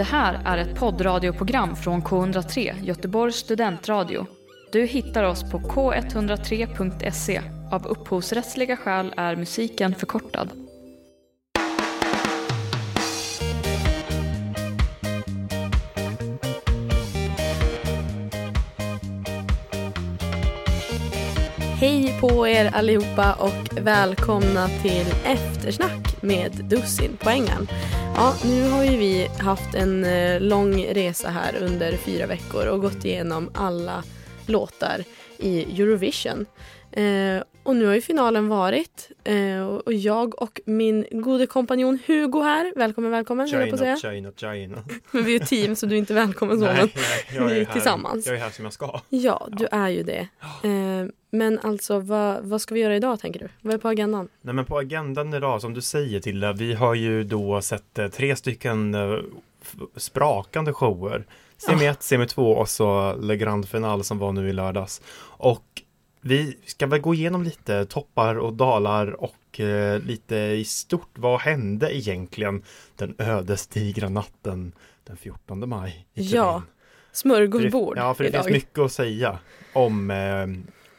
Det 0.00 0.04
här 0.04 0.40
är 0.44 0.58
ett 0.58 0.78
poddradioprogram 0.78 1.76
från 1.76 2.02
K103, 2.02 2.84
Göteborgs 2.84 3.36
studentradio. 3.36 4.26
Du 4.72 4.86
hittar 4.86 5.24
oss 5.24 5.50
på 5.50 5.58
k103.se. 5.58 7.42
Av 7.72 7.86
upphovsrättsliga 7.86 8.76
skäl 8.76 9.14
är 9.16 9.36
musiken 9.36 9.94
förkortad. 9.94 10.50
Hej 21.80 22.20
på 22.20 22.48
er 22.48 22.70
allihopa 22.74 23.34
och 23.34 23.78
välkomna 23.80 24.68
till 24.68 25.06
eftersnack 25.24 26.22
med 26.22 26.52
Dussin 26.52 27.16
på 27.16 27.30
Ja, 28.16 28.34
nu 28.44 28.70
har 28.70 28.84
ju 28.84 28.96
vi 28.96 29.28
haft 29.38 29.74
en 29.74 30.04
eh, 30.04 30.40
lång 30.40 30.84
resa 30.84 31.28
här 31.28 31.56
under 31.60 31.96
fyra 31.96 32.26
veckor 32.26 32.66
och 32.66 32.80
gått 32.80 33.04
igenom 33.04 33.50
alla 33.54 34.04
låtar 34.46 35.04
i 35.38 35.82
Eurovision. 35.82 36.46
Eh, 36.92 37.42
och 37.62 37.76
nu 37.76 37.86
har 37.86 37.94
ju 37.94 38.00
finalen 38.00 38.48
varit 38.48 39.10
eh, 39.24 39.64
och 39.64 39.92
jag 39.92 40.42
och 40.42 40.60
min 40.64 41.06
gode 41.10 41.46
kompanjon 41.46 41.98
Hugo 42.06 42.42
här, 42.42 42.72
välkommen 42.76 43.10
välkommen 43.10 43.48
jag 43.48 43.70
på 43.70 43.76
säga. 43.76 43.96
China, 43.96 44.32
China. 44.36 44.84
Men 45.10 45.24
vi 45.24 45.36
är 45.36 45.40
ett 45.40 45.48
team 45.48 45.76
så 45.76 45.86
du 45.86 45.94
är 45.94 45.98
inte 45.98 46.14
välkommen 46.14 46.58
så 46.58 46.64
Nej, 46.64 46.92
nej, 46.94 46.94
jag 47.34 47.46
vi 47.46 47.52
är 47.52 47.60
är 47.60 47.64
här, 47.64 47.72
tillsammans. 47.72 48.26
Jag 48.26 48.36
är 48.36 48.40
här 48.40 48.50
som 48.50 48.64
jag 48.64 48.72
ska. 48.72 49.00
Ja, 49.08 49.48
du 49.50 49.66
är 49.66 49.88
ju 49.88 50.02
det. 50.02 50.28
Eh, 50.62 51.06
men 51.30 51.58
alltså 51.58 51.98
vad, 51.98 52.44
vad 52.44 52.60
ska 52.60 52.74
vi 52.74 52.80
göra 52.80 52.96
idag 52.96 53.20
tänker 53.20 53.40
du? 53.40 53.48
Vad 53.60 53.74
är 53.74 53.78
på 53.78 53.88
agendan? 53.88 54.28
Nej 54.42 54.54
men 54.54 54.64
på 54.64 54.78
agendan 54.78 55.34
idag 55.34 55.60
som 55.60 55.74
du 55.74 55.80
säger 55.80 56.20
Tilda, 56.20 56.52
vi 56.52 56.74
har 56.74 56.94
ju 56.94 57.24
då 57.24 57.60
sett 57.62 57.98
eh, 57.98 58.08
tre 58.08 58.36
stycken 58.36 58.94
eh, 58.94 59.18
sprakande 59.96 60.72
shower. 60.72 61.24
Semi 61.56 61.86
1, 61.86 62.02
semi 62.02 62.26
2 62.26 62.52
och 62.52 62.68
så 62.68 63.16
Le 63.16 63.36
Grand 63.36 63.68
Final 63.68 64.04
som 64.04 64.18
var 64.18 64.32
nu 64.32 64.48
i 64.48 64.52
lördags. 64.52 65.02
Och 65.22 65.82
vi 66.20 66.58
ska 66.66 66.86
väl 66.86 67.00
gå 67.00 67.14
igenom 67.14 67.42
lite 67.42 67.84
toppar 67.84 68.34
och 68.38 68.52
dalar 68.52 69.22
och 69.24 69.60
eh, 69.60 70.00
lite 70.00 70.36
i 70.36 70.64
stort. 70.64 71.08
Vad 71.14 71.40
hände 71.40 71.96
egentligen 71.96 72.62
den 72.96 73.14
ödesdigra 73.18 74.08
natten 74.08 74.72
den 75.04 75.16
14 75.16 75.68
maj? 75.68 76.06
Ja? 76.14 76.62
Smörgåsbord 77.12 77.96
Ja, 77.98 78.14
för 78.14 78.24
det 78.24 78.28
idag. 78.30 78.44
finns 78.44 78.54
mycket 78.54 78.78
att 78.78 78.92
säga 78.92 79.38
om, 79.72 80.10
eh, 80.10 80.46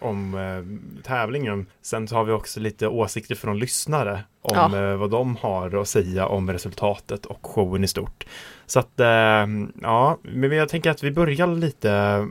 om 0.08 0.33
eh, 0.36 1.03
tävlingen. 1.03 1.66
Sen 1.81 2.08
så 2.08 2.16
har 2.16 2.23
vi 2.23 2.31
också 2.31 2.59
lite 2.59 2.88
åsikter 2.88 3.35
från 3.35 3.59
lyssnare 3.59 4.23
om 4.41 4.73
Ja. 4.73 4.91
eh, 4.91 4.95
vad 4.97 5.09
de 5.11 5.35
har 5.35 5.81
att 5.81 5.88
säga 5.88 6.28
om 6.28 6.52
resultatet 6.53 7.25
och 7.25 7.45
showen 7.47 7.83
i 7.83 7.88
stort. 7.88 8.25
Så 8.66 8.80
att, 8.80 9.00
eh, 9.00 9.47
ja, 9.81 10.17
men 10.22 10.52
jag 10.52 10.69
tänker 10.69 10.89
att 10.91 11.03
vi 11.03 11.11
börjar 11.11 11.47
lite 11.47 12.28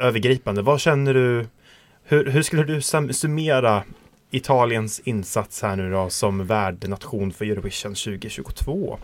övergripande. 0.00 0.62
Vad 0.62 0.80
känner 0.80 1.14
du? 1.14 1.46
Hur, 2.10 2.24
hur 2.24 2.42
skulle 2.42 2.64
du 2.64 2.82
summera 3.12 3.84
Italiens 4.30 5.00
insats 5.00 5.62
här 5.62 5.76
nu 5.76 5.90
då 5.90 6.10
som 6.10 6.46
värdnation 6.46 7.32
för 7.32 7.44
Eurovision 7.44 7.94
2022? 7.94 8.98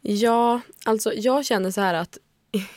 Ja, 0.00 0.60
alltså 0.84 1.12
jag 1.14 1.44
känner 1.44 1.70
så 1.70 1.80
här 1.80 1.94
att 1.94 2.18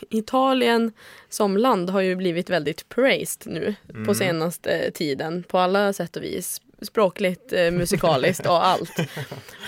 Italien 0.10 0.92
som 1.30 1.58
land 1.58 1.90
har 1.90 2.02
ju 2.02 2.16
blivit 2.16 2.50
väldigt 2.50 2.90
praised 2.90 3.52
nu 3.54 3.76
Mm. 3.90 4.06
på 4.06 4.14
senaste 4.14 4.92
tiden 4.92 5.44
på 5.44 5.58
alla 5.58 5.94
sätt 5.94 6.16
och 6.16 6.24
vis. 6.24 6.62
Språkligt, 6.82 7.54
eh, 7.54 7.72
musikaliskt 7.72 8.46
och 8.46 8.66
allt. 8.68 8.92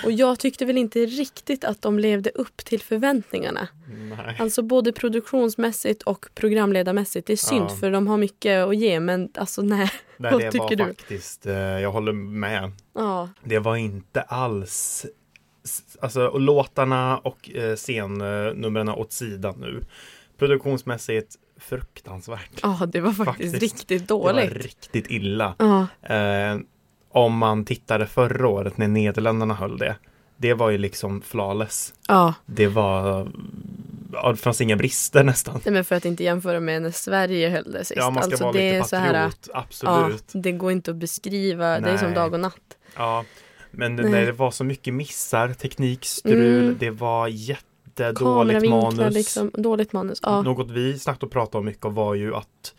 Och 0.04 0.12
jag 0.12 0.38
tyckte 0.38 0.64
väl 0.64 0.78
inte 0.78 0.98
riktigt 1.06 1.64
att 1.64 1.82
de 1.82 1.98
levde 1.98 2.30
upp 2.30 2.56
till 2.56 2.80
förväntningarna. 2.80 3.68
Nej. 4.16 4.36
Alltså 4.38 4.62
både 4.62 4.92
produktionsmässigt 4.92 6.02
och 6.02 6.26
programledarmässigt. 6.34 7.26
Det 7.26 7.32
är 7.32 7.36
synd 7.36 7.66
Ja. 7.70 7.76
för 7.76 7.90
de 7.90 8.06
har 8.06 8.16
mycket 8.16 8.64
att 8.66 8.76
ge 8.76 9.00
men 9.00 9.28
alltså 9.34 9.62
nej. 9.62 9.90
Nej, 10.16 10.32
vad 10.32 10.52
tycker 10.52 10.76
du? 10.76 10.84
faktiskt, 10.84 11.46
eh, 11.46 11.54
jag 11.54 11.92
håller 11.92 12.12
med. 12.12 12.72
Ja, 12.94 13.28
Det 13.44 13.58
var 13.58 13.76
inte 13.76 14.20
alls 14.22 15.06
Alltså 16.00 16.26
och 16.26 16.40
låtarna 16.40 17.18
och 17.18 17.50
eh, 17.54 17.76
scennumren 17.76 18.88
åt 18.88 19.12
sidan 19.12 19.54
nu 19.60 19.80
Produktionsmässigt 20.38 21.36
fruktansvärt 21.60 22.50
ja 22.62 22.80
det 22.92 23.00
var 23.00 23.12
faktiskt, 23.12 23.52
Faktiskt. 23.52 23.62
riktigt 23.62 24.08
Det 24.08 24.14
var 24.14 24.32
dåligt. 24.32 24.52
riktigt 24.64 25.10
illa 25.10 25.54
Ja, 25.58 25.86
eh, 26.14 26.58
Om 27.10 27.38
man 27.38 27.64
tittade 27.64 28.06
förra 28.06 28.48
året 28.48 28.78
när 28.78 28.88
Nederländerna 28.88 29.54
höll 29.54 29.78
det 29.78 29.96
Det 30.36 30.54
var 30.54 30.70
ju 30.70 30.78
liksom 30.78 31.22
flawless 31.22 31.94
ja. 32.08 32.34
Det 32.46 32.66
var 32.68 33.28
ja, 34.12 34.30
Det 34.30 34.36
fanns 34.36 34.60
inga 34.60 34.76
brister 34.76 35.24
nästan 35.24 35.60
Nej, 35.64 35.74
men 35.74 35.84
för 35.84 35.96
att 35.96 36.04
inte 36.04 36.24
jämföra 36.24 36.60
med 36.60 36.82
när 36.82 36.90
Sverige 36.90 37.48
höll 37.48 37.72
det 37.72 37.84
sist. 37.84 37.96
Ja 37.96 38.10
man 38.10 38.22
ska 38.22 38.30
alltså, 38.32 38.44
vara 38.44 38.52
det 38.52 38.58
lite 38.72 38.76
är 38.76 38.82
så 38.82 38.96
här, 38.96 39.12
patriot, 39.12 39.48
absolut 39.54 40.24
Ja, 40.32 40.40
det 40.40 40.52
går 40.52 40.72
inte 40.72 40.90
att 40.90 40.96
beskriva. 40.96 41.80
Det 41.80 41.90
är 41.90 41.96
som 41.96 42.06
Nej. 42.06 42.14
dag 42.16 42.34
och 42.34 42.40
natt. 42.40 42.76
Ja, 42.96 43.24
men 43.72 43.96
Nej. 43.96 44.10
när 44.10 44.26
det 44.26 44.32
var 44.32 44.50
så 44.50 44.64
mycket 44.64 44.94
missar, 44.94 45.48
teknikstrul, 45.48 46.62
Mm. 46.64 46.76
det 46.80 46.90
var 46.90 47.28
jättedåligt 47.28 48.68
manus. 48.68 49.14
liksom. 49.14 49.50
Dåligt 49.54 49.92
manus. 49.92 50.18
Ja. 50.22 50.42
Något 50.42 50.70
vi 50.70 50.98
snabbt 50.98 51.22
och 51.22 51.30
pratade 51.30 51.58
om 51.58 51.64
mycket 51.64 51.92
var 51.92 52.14
ju 52.14 52.34
att 52.34 52.74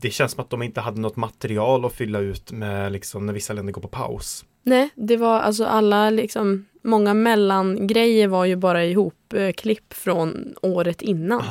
det 0.00 0.10
känns 0.10 0.32
som 0.32 0.40
att 0.44 0.50
de 0.50 0.62
inte 0.62 0.80
hade 0.80 1.00
något 1.00 1.16
material 1.16 1.84
att 1.84 1.92
fylla 1.92 2.18
ut 2.18 2.52
med 2.52 2.92
liksom 2.92 3.26
när 3.26 3.32
vissa 3.32 3.52
länder 3.52 3.72
går 3.72 3.82
på 3.82 3.88
paus. 3.88 4.44
Nej, 4.62 4.88
det 4.94 5.16
var 5.16 5.40
alltså 5.40 5.64
alla 5.64 6.10
liksom. 6.10 6.66
Många 6.82 7.14
mellangrejer 7.14 8.28
var 8.28 8.44
ju 8.44 8.56
bara 8.56 8.84
ihop 8.84 9.32
eh, 9.34 9.52
klipp 9.52 9.94
från 9.94 10.54
året 10.62 11.02
innan. 11.02 11.42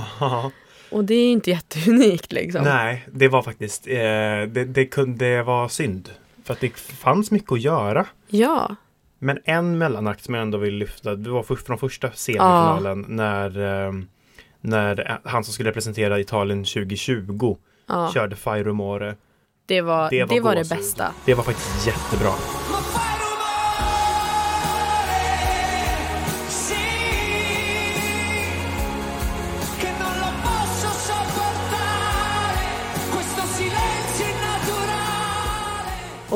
Och 0.92 1.06
det 1.06 1.16
är 1.16 1.32
inte 1.32 1.50
jätteunikt 1.58 2.32
liksom. 2.34 2.64
Nej, 2.64 3.06
det 3.14 3.28
var 3.28 3.42
faktiskt, 3.42 3.88
eh, 3.88 3.94
det, 4.48 4.66
det 4.68 4.86
kunde 4.86 5.44
vara 5.44 5.70
synd. 5.70 6.10
För 6.46 6.54
att 6.54 6.60
det 6.60 6.78
fanns 6.78 7.32
mycket 7.32 7.52
att 7.52 7.62
göra. 7.62 8.06
Ja, 8.28 8.76
Men 9.20 9.40
en 9.44 9.78
mellanakt 9.78 10.24
som 10.24 10.34
jag 10.34 10.42
ändå 10.42 10.58
vill 10.58 10.74
lyfta, 10.74 11.16
det 11.16 11.30
var 11.30 11.44
från 11.44 11.78
första 11.78 12.12
semifinalen 12.12 13.06
när, 13.08 13.86
eh, 13.88 13.94
när 14.62 15.20
han 15.24 15.44
som 15.44 15.54
skulle 15.54 15.70
representera 15.70 16.20
Italien 16.20 16.64
2020 16.64 17.58
ja. 17.88 18.12
körde 18.14 18.36
Fire 18.36 18.64
Rumore. 18.64 19.16
Det 19.66 19.82
var 19.82 20.10
Det 20.10 20.26
det, 20.26 20.40
var 20.40 20.42
var 20.42 20.56
det 20.56 20.70
bästa. 20.70 21.12
Det 21.26 21.34
var 21.34 21.44
faktiskt 21.44 21.88
jättebra. 21.88 22.32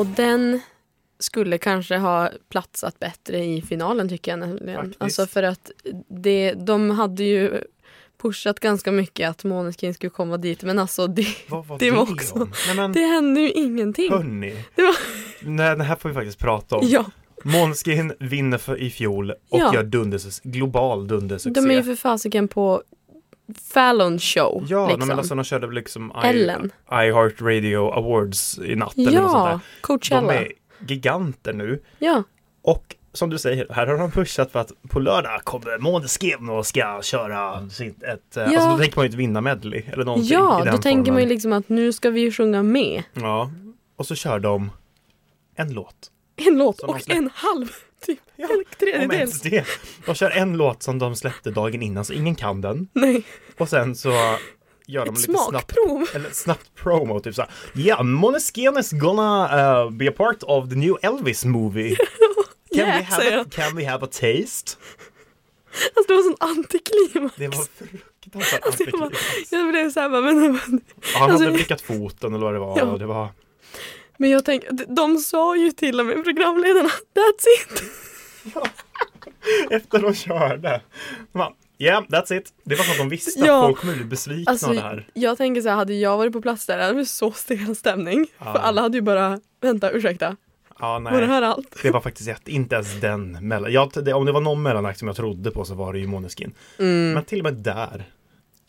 Och 0.00 0.06
den 0.06 0.60
skulle 1.18 1.58
kanske 1.58 1.96
ha 1.96 2.30
platsat 2.48 2.98
bättre 2.98 3.44
i 3.44 3.62
finalen 3.62 4.08
tycker 4.08 4.32
jag 4.32 4.38
nämligen. 4.38 4.94
Alltså 4.98 5.26
för 5.26 5.42
att 5.42 5.70
det, 6.08 6.52
de 6.52 6.90
hade 6.90 7.24
ju 7.24 7.60
pushat 8.22 8.60
ganska 8.60 8.92
mycket 8.92 9.30
att 9.30 9.44
Måneskin 9.44 9.94
skulle 9.94 10.10
komma 10.10 10.36
dit 10.36 10.62
men 10.62 10.78
alltså 10.78 11.06
det, 11.06 11.26
Vad 11.48 11.66
var 11.66 11.78
Det 11.78 11.84
det, 11.84 11.90
var 11.90 12.02
också- 12.02 12.34
om? 12.34 12.52
Nej 12.66 12.76
men 12.76 12.92
det 12.92 13.00
hände 13.00 13.40
ju 13.40 13.50
ingenting. 13.50 14.10
hörni. 14.12 14.64
Det 14.74 14.82
var- 14.82 14.96
Nej, 15.42 15.76
det 15.76 15.84
här 15.84 15.96
får 15.96 16.08
vi 16.08 16.14
faktiskt 16.14 16.38
prata 16.38 16.76
om. 16.76 16.86
Ja, 16.88 17.04
Måneskin 17.44 18.12
vinner 18.20 18.58
för 18.58 18.76
i 18.80 18.90
fjol 18.90 19.30
och 19.30 19.36
Ja. 19.60 19.74
gör 19.74 19.82
dundersus, 19.82 20.40
global 20.40 21.08
dundersuccé. 21.08 21.60
de 21.60 21.70
är 21.70 21.74
ju 21.74 21.82
för 21.82 21.94
fasiken 21.96 22.48
på 22.48 22.82
Fallon 23.54 24.18
show. 24.18 24.64
Ja, 24.68 24.88
liksom. 24.88 25.08
men 25.08 25.18
alltså 25.18 25.34
de 25.34 25.44
körde 25.44 25.66
liksom 25.66 26.12
I, 26.24 26.26
Ellen. 26.26 26.72
iHeart 26.92 27.40
Radio 27.40 27.90
Awards 27.92 28.58
i 28.58 28.76
natt 28.76 28.98
eller 28.98 29.20
något 29.20 29.30
sånt 29.30 29.44
där. 29.44 29.50
ja 29.52 29.60
Coachella. 29.80 30.32
De 30.32 30.38
är 30.38 30.52
giganter 30.86 31.52
nu. 31.52 31.82
Ja, 31.98 32.22
Och 32.62 32.96
som 33.12 33.30
du 33.30 33.38
säger, 33.38 33.66
här 33.70 33.86
har 33.86 33.98
de 33.98 34.10
pushat 34.10 34.52
för 34.52 34.58
att 34.58 34.72
på 34.88 35.00
lördag 35.00 35.40
kommer 35.44 35.78
Måneskin 35.78 36.48
och 36.50 36.66
ska 36.66 37.00
köra 37.02 37.68
sitt, 37.70 38.02
ett, 38.02 38.36
eh, 38.36 38.42
Ja. 38.42 38.48
alltså 38.60 38.70
då 38.70 38.78
tänker 38.78 38.96
man 38.96 39.04
ju 39.04 39.08
ett 39.08 39.14
vinnarmedley 39.14 39.82
eller 39.92 40.04
någonting 40.04 40.30
i 40.30 40.32
ja 40.34 40.64
då 40.72 40.78
tänker 40.78 41.12
man 41.12 41.22
ju 41.22 41.28
liksom 41.28 41.52
att 41.52 41.68
nu 41.68 41.92
ska 41.92 42.10
vi 42.10 42.20
ju 42.20 42.32
sjunga 42.32 42.62
med. 42.62 43.02
Ja, 43.14 43.50
och 43.96 44.06
så 44.06 44.14
kör 44.14 44.38
de 44.38 44.70
en 45.56 45.72
låt. 45.72 45.94
En 46.36 46.58
låt 46.58 46.80
och 46.80 47.10
en 47.10 47.30
halv, 47.34 47.68
typ. 48.06 48.18
Ja, 48.36 48.48
Om 49.04 49.10
ens 49.12 49.40
det. 49.40 49.64
De 50.06 50.14
kör 50.14 50.30
en 50.30 50.56
låt 50.56 50.82
som 50.82 50.98
de 50.98 51.16
släppte 51.16 51.50
dagen 51.50 51.82
innan 51.82 52.04
så 52.04 52.12
ingen 52.12 52.34
kan 52.34 52.60
den. 52.60 52.88
Nej, 52.92 53.22
Och 53.58 53.68
sen 53.68 53.94
så 53.96 54.10
gör 54.86 55.04
de 55.06 55.14
ett 55.14 55.20
lite 55.28 55.38
snabbt, 55.48 55.72
eller 56.14 56.30
snabbt 56.30 56.74
promo 56.74 57.20
typ 57.20 57.34
såhär 57.34 57.50
Yeah, 57.76 58.02
Måneskin 58.02 58.76
is 58.78 58.90
gonna 58.92 59.44
uh, 59.84 59.90
be 59.90 60.08
a 60.08 60.12
part 60.16 60.42
of 60.42 60.68
the 60.68 60.76
new 60.76 60.96
Elvis 61.02 61.44
movie. 61.44 61.96
Can, 62.74 62.78
Yeah, 62.86 62.98
we 62.98 63.04
have 63.04 63.40
a, 63.40 63.44
can 63.50 63.76
we 63.76 63.84
have 63.86 64.04
a 64.04 64.08
taste? 64.12 64.76
Alltså 65.96 66.08
det 66.08 66.14
var 66.14 66.22
sån 66.22 66.36
antiklimax. 66.40 67.34
Det 67.36 67.48
var 67.48 67.64
fruktansvärt 67.78 68.62
Alltså, 68.66 68.82
jag, 68.84 68.92
bara, 68.92 69.04
antiklimax. 69.04 69.52
jag 69.52 69.68
blev 69.68 69.90
såhär 69.90 70.08
men, 70.08 70.22
men, 70.22 70.60
Han 71.14 71.30
alltså- 71.30 71.44
hade 71.44 71.54
blickat 71.56 71.80
foten 71.80 72.34
eller 72.34 72.44
vad 72.44 72.54
det 72.54 72.58
var. 72.58 72.78
Ja. 72.78 72.84
Det 72.84 73.06
var 73.06 73.28
men 74.20 74.30
jag 74.30 74.44
tänker, 74.44 74.70
de- 74.96 75.16
sa 75.18 75.56
ju 75.56 75.70
till 75.72 76.00
och 76.00 76.06
med 76.06 76.24
programledarna, 76.24 76.88
that's 76.88 77.46
it. 77.60 77.82
efter 79.70 79.98
de 79.98 80.14
körde. 80.14 80.80
Man, 81.32 81.52
Yeah, 81.78 82.04
that's 82.08 82.32
it. 82.36 82.52
Det 82.64 82.74
var 82.74 82.84
så 82.84 82.90
att 82.90 82.98
de 82.98 83.08
visste 83.08 83.40
Ja. 83.46 83.60
att 83.60 83.66
folk 83.66 83.78
kommer 83.80 83.94
bli 83.94 84.04
besvikna 84.04 84.50
Alltså, 84.50 84.66
av 84.68 84.74
det 84.74 84.80
här. 84.80 85.08
jag 85.14 85.38
tänker 85.38 85.60
så 85.62 85.68
här, 85.68 85.76
hade 85.76 85.94
jag 85.94 86.16
varit 86.16 86.32
på 86.32 86.40
plats 86.42 86.66
där, 86.66 86.76
det 86.76 86.82
hade 86.82 86.94
blivit 86.94 87.10
så 87.10 87.32
stel 87.32 87.76
stämning. 87.76 88.26
Ja. 88.38 88.44
För 88.52 88.58
alla 88.60 88.80
hade 88.82 88.96
ju 88.98 89.02
bara, 89.02 89.40
vänta 89.60 89.90
ursäkta, 89.90 90.36
Ja, 90.78 90.92
var 90.98 91.10
det 91.10 91.18
nej. 91.18 91.26
här 91.26 91.42
allt? 91.42 91.76
Det 91.82 91.90
var 91.90 92.00
faktiskt 92.00 92.28
jätte, 92.28 92.50
inte 92.52 92.74
ens 92.74 93.00
den 93.00 93.48
mellan. 93.48 93.72
Jag, 93.72 93.90
det, 94.04 94.12
om 94.12 94.26
det 94.26 94.32
var 94.32 94.40
någon 94.40 94.62
mellanakt 94.62 94.98
som 94.98 95.08
jag 95.08 95.16
trodde 95.16 95.50
på 95.50 95.64
så 95.64 95.74
var 95.74 95.92
det 95.92 95.98
ju 95.98 96.06
Måneskin. 96.06 96.52
Mm. 96.78 97.12
Men 97.12 97.24
till 97.24 97.38
och 97.38 97.44
med 97.44 97.54
där. 97.54 98.04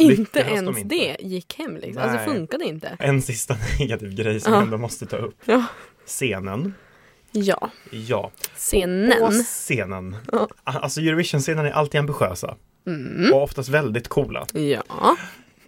Inte 0.02 0.16
lyckades 0.22 0.48
de 0.48 0.54
ens 0.56 0.78
inte. 0.78 0.96
det 0.96 1.18
gick 1.20 1.56
hem 1.58 1.76
liksom. 1.78 2.04
Alltså 2.04 2.18
Nej. 2.18 2.28
det 2.28 2.34
funkade 2.34 2.66
inte. 2.66 2.96
En 3.00 3.22
sista 3.22 3.56
negativ 3.80 4.16
grej 4.16 4.40
som 4.40 4.54
Ja. 4.54 4.58
jag 4.60 4.64
ändå 4.66 4.78
måste 4.78 5.06
ta 5.06 5.18
upp. 5.18 5.36
Ja. 5.46 5.64
Scenen. 6.06 6.74
Ja, 7.32 7.70
Ja. 7.92 8.32
scenen. 8.56 9.20
På 9.20 9.32
scenen. 9.32 10.16
Ja. 10.32 10.48
Alltså 10.64 11.02
Eurovision-scenen 11.02 11.66
är 11.66 11.72
alltid 11.72 12.00
ambitiösa. 12.00 12.56
Mm. 12.88 13.34
Och 13.34 13.44
oftast 13.44 13.70
väldigt 13.70 14.08
coola. 14.08 14.46
Ja. 14.54 15.16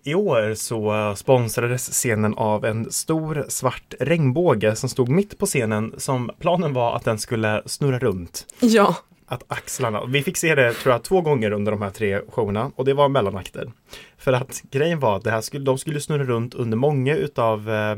I 0.03 0.15
år 0.15 0.53
så 0.53 1.13
sponsrades 1.17 1.89
scenen 1.91 2.33
av 2.33 2.65
en 2.65 2.91
stor 2.91 3.45
svart 3.49 3.93
regnbåge 3.99 4.75
som 4.75 4.89
stod 4.89 5.09
mitt 5.09 5.37
på 5.37 5.45
scenen 5.45 5.93
som 5.97 6.31
planen 6.39 6.73
var 6.73 6.95
att 6.95 7.05
den 7.05 7.19
skulle 7.19 7.61
snurra 7.65 7.99
runt. 7.99 8.45
Ja. 8.59 8.95
Att 9.33 9.43
axlarna, 9.47 10.05
vi 10.05 10.23
fick 10.23 10.37
se 10.37 10.55
det 10.55 10.73
tror 10.73 10.91
jag 10.93 11.03
två 11.03 11.21
gånger 11.21 11.51
under 11.51 11.71
de 11.71 11.81
här 11.81 11.89
tre 11.89 12.21
showerna 12.29 12.71
och 12.75 12.85
det 12.85 12.93
var 12.93 13.09
mellanakter. 13.09 13.71
För 14.17 14.33
att 14.33 14.61
grejen 14.71 14.99
var 14.99 15.15
att 15.17 15.23
det 15.23 15.31
här 15.31 15.41
skulle, 15.41 15.65
de 15.65 15.77
skulle 15.77 15.99
snurra 15.99 16.23
runt 16.23 16.53
under 16.53 16.77
många 16.77 17.15
utav 17.15 17.69
eh, 17.69 17.95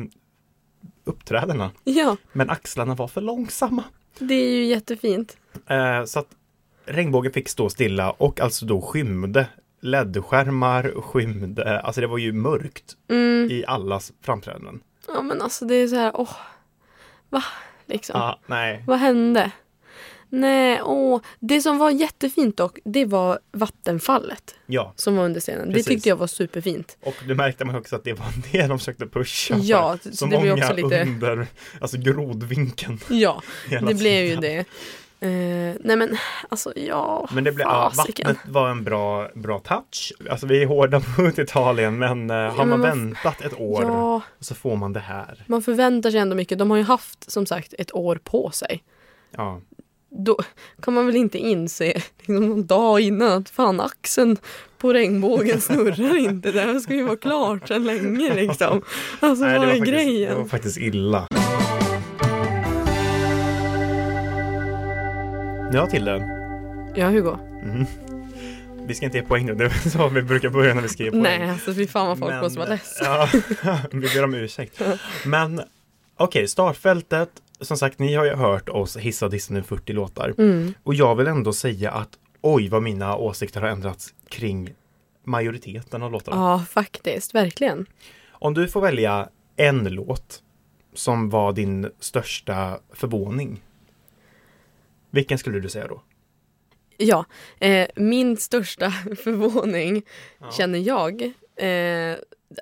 uppträdena. 1.03 1.71
Ja, 1.83 2.17
Men 2.33 2.49
axlarna 2.49 2.95
var 2.95 3.07
för 3.07 3.21
långsamma. 3.21 3.83
det 4.19 4.33
är 4.33 4.49
ju 4.51 4.65
jättefint. 4.65 5.37
Eh, 5.67 6.03
så 6.05 6.19
att 6.19 6.27
regnbågen 6.85 7.33
fick 7.33 7.49
stå 7.49 7.69
stilla 7.69 8.11
och 8.11 8.39
alltså 8.39 8.65
då 8.65 8.81
skymde 8.81 9.47
LED-skärmar, 9.81 11.01
skymde, 11.01 11.79
alltså 11.79 12.01
det 12.01 12.07
var 12.07 12.17
ju 12.17 12.33
mörkt 12.33 12.93
Mm. 13.09 13.51
i 13.51 13.65
allas 13.67 14.13
framträdanden. 14.21 14.79
Ja 15.07 15.21
men 15.21 15.41
alltså 15.41 15.65
det 15.65 15.75
är 15.75 15.87
så 15.87 15.95
här, 15.95 16.11
åh, 16.15 16.31
va? 17.29 17.43
Liksom. 17.85 18.19
Ja, 18.19 18.39
nej. 18.45 18.83
Vad 18.87 18.99
hände? 18.99 19.51
Nej, 20.39 20.81
åh. 20.83 21.21
Det 21.39 21.61
som 21.61 21.77
var 21.77 21.89
jättefint 21.91 22.57
dock, 22.57 22.79
det 22.85 23.05
var 23.05 23.39
vattenfallet 23.51 24.55
Ja, 24.65 24.93
som 24.95 25.15
var 25.15 25.25
under 25.25 25.39
scenen. 25.41 25.67
Precis. 25.67 25.85
Det 25.85 25.91
tyckte 25.93 26.09
jag 26.09 26.15
var 26.15 26.27
superfint. 26.27 26.97
och 27.01 27.15
det 27.27 27.35
märkte 27.35 27.65
man 27.65 27.75
också 27.75 27.95
att 27.95 28.03
det 28.03 28.13
var 28.13 28.27
det 28.51 28.67
de 28.67 28.79
försökte 28.79 29.07
pusha. 29.07 29.55
Ja, 29.57 29.97
för. 30.03 30.11
så 30.11 30.25
det 30.25 30.37
många 30.37 30.53
också 30.53 30.73
lite- 30.73 31.01
under, 31.01 31.47
alltså 31.81 31.97
grodvinkeln. 31.97 32.99
Ja, 33.09 33.41
det 33.69 33.93
blev 33.97 34.23
ju 34.25 34.35
tiden. 34.35 34.41
det. 34.41 34.65
Eh, 35.19 35.75
nej 35.79 35.95
men 35.95 36.17
alltså 36.49 36.73
ja, 36.75 37.29
Men 37.31 37.43
det 37.43 37.51
blev, 37.51 37.67
ja, 37.67 37.91
vattnet 37.97 38.37
var 38.47 38.69
en 38.69 38.83
bra, 38.83 39.29
bra 39.35 39.59
touch. 39.59 40.13
Alltså 40.29 40.47
vi 40.47 40.61
är 40.61 40.65
hårda 40.67 41.01
mot 41.17 41.39
Italien 41.39 41.97
men 41.97 42.29
eh, 42.29 42.35
har 42.35 42.65
men 42.65 42.69
man 42.69 42.81
vad- 42.81 42.89
väntat 42.89 43.41
ett 43.41 43.59
år 43.59 43.83
Ja, 43.83 44.21
så 44.39 44.55
får 44.55 44.75
man 44.75 44.93
det 44.93 44.99
här. 44.99 45.43
man 45.47 45.61
förväntar 45.61 46.11
sig 46.11 46.19
ändå 46.19 46.35
mycket. 46.35 46.59
De 46.59 46.69
har 46.69 46.77
ju 46.77 46.83
haft 46.83 47.31
som 47.31 47.45
sagt 47.45 47.73
ett 47.77 47.95
år 47.95 48.19
på 48.23 48.51
sig. 48.51 48.83
Ja, 49.37 49.61
Då 50.17 50.37
kan 50.81 50.93
man 50.93 51.05
väl 51.05 51.15
inte 51.15 51.37
inse 51.37 51.93
liksom, 52.17 52.35
någon 52.49 52.65
dag 52.65 52.99
innan 52.99 53.31
att 53.31 53.49
fan 53.49 53.79
axeln 53.79 54.37
på 54.77 54.93
regnbågen 54.93 55.61
snurrar 55.61 56.17
inte. 56.17 56.51
Det 56.51 56.61
här 56.61 56.79
ska 56.79 56.93
ju 56.93 57.03
vara 57.03 57.17
klart 57.17 57.67
sedan 57.67 57.83
länge 57.83 58.33
liksom. 58.35 58.81
Alltså 59.19 59.45
Nej, 59.45 59.59
vad 59.59 59.67
det, 59.67 59.71
är 59.73 59.77
faktiskt, 59.77 59.85
det 59.97 60.03
grejen? 60.03 60.37
var 60.37 60.45
faktiskt 60.45 60.77
illa. 60.77 61.27
Ja, 65.73 65.87
Tilde. 65.91 66.29
Ja 66.95 67.09
Hugo. 67.09 67.37
Mhm. 67.63 67.85
Vi 68.87 68.93
ska 68.93 69.05
inte 69.05 69.17
ge 69.17 69.23
poäng 69.23 69.45
nu, 69.45 69.53
det 69.55 69.65
är 69.65 69.89
så 69.89 70.09
vi 70.09 70.21
brukar 70.21 70.49
börja 70.49 70.73
när 70.73 70.81
vi 70.81 70.89
ska 70.89 71.03
ge 71.03 71.11
poäng. 71.11 71.21
Nej, 71.23 71.49
alltså 71.49 71.73
fy 71.73 71.87
fan 71.87 72.07
vad 72.07 72.19
folk 72.19 72.31
Men, 72.31 72.41
måste 72.43 72.59
vara 72.59 72.69
ledsna. 72.69 73.05
Ja, 73.63 73.79
vi 73.91 73.99
ber 73.99 74.23
om 74.23 74.33
ursäkt. 74.33 74.81
Men 75.25 75.61
okej, 76.17 76.47
startfältet. 76.47 77.29
Som 77.61 77.77
sagt, 77.77 77.99
ni 77.99 78.15
har 78.15 78.25
ju 78.25 78.35
hört 78.35 78.69
oss 78.69 78.97
hissa 78.97 79.25
och 79.25 79.31
dissa 79.31 79.53
nu 79.53 79.63
40 79.63 79.93
låtar. 79.93 80.33
Mm. 80.37 80.73
Och 80.83 80.93
jag 80.93 81.15
vill 81.15 81.27
ändå 81.27 81.53
säga 81.53 81.91
att 81.91 82.19
oj 82.41 82.69
vad 82.69 82.83
mina 82.83 83.15
åsikter 83.15 83.61
har 83.61 83.67
ändrats 83.67 84.13
kring 84.29 84.73
majoriteten 85.23 86.03
av 86.03 86.11
låtarna. 86.11 86.37
Ja, 86.37 86.65
faktiskt. 86.69 87.35
Verkligen. 87.35 87.85
Om 88.29 88.53
du 88.53 88.67
får 88.67 88.81
välja 88.81 89.29
en 89.55 89.83
låt 89.83 90.41
som 90.93 91.29
var 91.29 91.53
din 91.53 91.91
största 91.99 92.79
förvåning. 92.93 93.63
Vilken 95.11 95.37
skulle 95.37 95.59
du 95.59 95.69
säga 95.69 95.87
då? 95.87 96.01
Ja, 96.97 97.25
eh, 97.59 97.87
min 97.95 98.37
största 98.37 98.89
förvåning 99.23 100.03
Ja. 100.39 100.51
känner 100.51 100.79
jag. 100.79 101.21
Eh, 101.55 102.15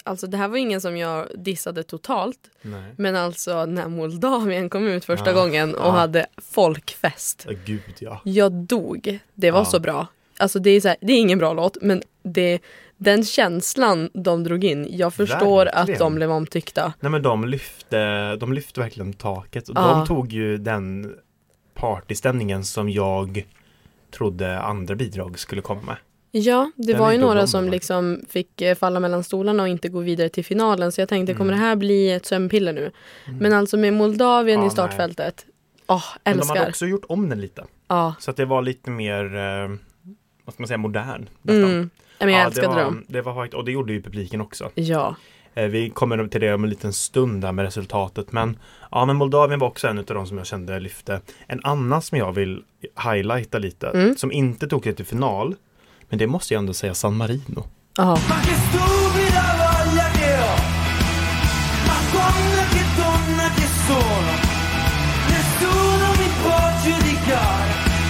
alltså 0.03 0.27
det 0.27 0.37
här 0.37 0.47
var 0.47 0.57
ingen 0.57 0.81
som 0.81 0.97
jag 0.97 1.27
dissade 1.37 1.83
totalt. 1.83 2.39
Nej. 2.61 2.93
Men 2.97 3.15
alltså 3.15 3.65
när 3.65 3.87
Moldavien 3.87 4.69
kom 4.69 4.87
ut 4.87 5.05
första 5.05 5.29
Ja, 5.29 5.33
gången 5.41 5.75
och 5.75 5.87
ja. 5.87 5.91
hade 5.91 6.25
folkfest. 6.37 7.47
Gud 7.65 7.81
ja. 7.99 8.21
Jag 8.23 8.51
dog. 8.51 9.19
Det 9.33 9.51
var 9.51 9.65
så 9.65 9.79
bra. 9.79 10.07
Alltså 10.37 10.59
det 10.59 10.69
är, 10.69 10.81
så 10.81 10.87
här, 10.87 10.97
det 11.01 11.13
är 11.13 11.17
ingen 11.17 11.39
bra 11.39 11.53
låt 11.53 11.77
men 11.81 12.01
det, 12.23 12.59
den 12.97 13.23
känslan 13.25 14.09
de 14.13 14.43
drog 14.43 14.63
in. 14.63 14.87
Jag 14.97 15.13
förstår 15.13 15.65
att 15.65 15.75
Verkligen. 15.75 15.99
de 15.99 16.15
blev 16.15 16.31
omtyckta. 16.31 16.93
Nej 16.99 17.11
men 17.11 17.21
de 17.21 17.45
lyfte, 17.45 18.35
de 18.35 18.53
lyfte 18.53 18.79
verkligen 18.79 19.13
taket. 19.13 19.69
Och. 19.69 19.75
De 19.75 20.07
tog 20.07 20.33
ju 20.33 20.57
den 20.57 21.15
partystämningen 21.73 22.63
som 22.63 22.89
jag 22.89 23.45
trodde 24.13 24.59
andra 24.59 24.95
bidrag 24.95 25.39
skulle 25.39 25.61
komma 25.61 25.81
med. 25.81 25.95
Ja, 26.31 26.71
det 26.75 26.91
Den 26.91 27.01
var 27.01 27.11
ju 27.11 27.17
några 27.17 27.47
som 27.47 27.69
liksom 27.69 28.21
fick 28.29 28.61
eh, 28.61 28.75
falla 28.75 28.99
mellan 28.99 29.23
stolarna 29.23 29.63
och 29.63 29.69
inte 29.69 29.89
gå 29.89 29.99
vidare 29.99 30.29
till 30.29 30.45
finalen. 30.45 30.91
Så 30.91 31.01
jag 31.01 31.09
tänkte, 31.09 31.31
Mm. 31.31 31.37
kommer 31.37 31.53
det 31.53 31.59
här 31.59 31.75
bli 31.75 32.11
ett 32.11 32.25
sömnpiller 32.25 32.73
nu? 32.73 32.91
Men 33.39 33.53
alltså 33.53 33.77
med 33.77 33.93
Moldavien 33.93 34.59
Ja, 34.61 34.67
i 34.67 34.69
startfältet. 34.69 35.45
Åh, 35.87 36.03
Men 36.23 36.37
de 36.37 36.47
hade 36.47 36.59
älskar. 36.59 36.69
också 36.69 36.85
gjort 36.85 37.05
om 37.09 37.29
den 37.29 37.41
lite. 37.41 37.63
Ja. 37.87 38.15
Så 38.19 38.31
att 38.31 38.37
det 38.37 38.45
var 38.45 38.61
lite 38.61 38.89
mer, 38.89 39.25
eh, 39.35 39.69
vad 40.45 40.53
ska 40.53 40.61
man 40.63 40.67
säga, 40.67 40.77
modern. 40.77 41.29
nästan. 41.41 41.63
Mm. 41.71 41.89
Men 42.19 42.29
jag 42.29 42.41
Ja, 42.41 42.45
älskade 42.45 42.67
det 42.67 42.73
var, 42.75 42.83
dem. 42.83 43.05
Det 43.07 43.21
var, 43.21 43.55
och 43.55 43.65
det 43.65 43.71
gjorde 43.71 43.93
ju 43.93 44.01
publiken 44.01 44.41
också. 44.41 44.69
Ja. 44.75 45.15
Eh, 45.55 45.65
Vi 45.67 45.89
kommer 45.89 46.27
till 46.27 46.41
det 46.41 46.53
om 46.53 46.63
en 46.63 46.69
liten 46.69 46.93
stund 46.93 47.41
där 47.41 47.51
med 47.51 47.65
resultatet. 47.65 48.31
Men 48.31 48.59
ja, 48.91 49.05
men 49.05 49.15
Moldavien 49.15 49.59
var 49.59 49.67
också 49.67 49.87
en 49.87 49.97
av 49.99 50.05
de 50.05 50.27
som 50.27 50.37
jag 50.37 50.47
kände 50.47 50.79
lyfte. 50.79 51.21
En 51.47 51.59
annan 51.63 52.01
som 52.01 52.17
jag 52.17 52.31
vill 52.33 52.63
highlighta 53.03 53.57
lite, 53.57 53.87
Mm. 53.89 54.15
som 54.17 54.31
inte 54.31 54.67
tog 54.67 54.83
sig 54.83 54.95
till 54.95 55.05
final. 55.05 55.55
Men 56.09 56.19
det 56.19 56.27
måste 56.27 56.53
jag 56.53 56.59
ändå 56.59 56.73
säga 56.73 56.93
San 56.93 57.17
Marino. 57.17 57.63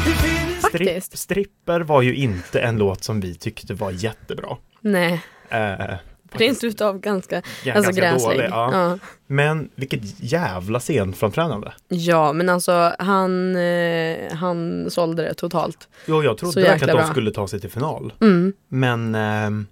Figli 0.06 0.62
Faktiskt. 0.62 1.18
Stripper 1.18 1.80
var 1.82 2.02
ju 2.02 2.16
inte 2.16 2.62
en 2.62 2.78
låt 2.78 3.04
som 3.04 3.20
vi 3.22 3.36
tyckte 3.36 3.74
var 3.74 3.92
jättebra. 3.92 4.58
Nej, 4.82 5.22
Eh, 5.50 5.96
rent 6.34 6.64
utav 6.64 7.00
ganska, 7.00 7.42
Ja, 7.64 7.74
alltså 7.74 7.92
ganska 7.92 8.30
dålig, 8.30 8.48
ja. 8.52 8.70
Ja. 8.74 8.98
Men 9.28 9.70
vilket 9.76 10.02
jävla 10.20 10.80
scenframträdande. 10.80 11.72
ja, 11.88 12.34
men 12.34 12.50
alltså 12.50 12.94
han, 13.00 13.56
eh, 13.56 14.34
han 14.34 14.88
sålde 14.92 15.24
det 15.24 15.34
totalt. 15.34 15.88
Jo, 16.06 16.24
jag 16.24 16.38
trodde 16.38 16.62
verkligen 16.62 16.90
att 16.90 16.98
de 16.98 17.04
bra. 17.06 17.12
skulle 17.12 17.32
ta 17.32 17.48
sig 17.48 17.60
till 17.62 17.72
final. 17.72 18.14
Mm. 18.22 18.54
Men 18.68 19.16
ehm, 19.16 19.68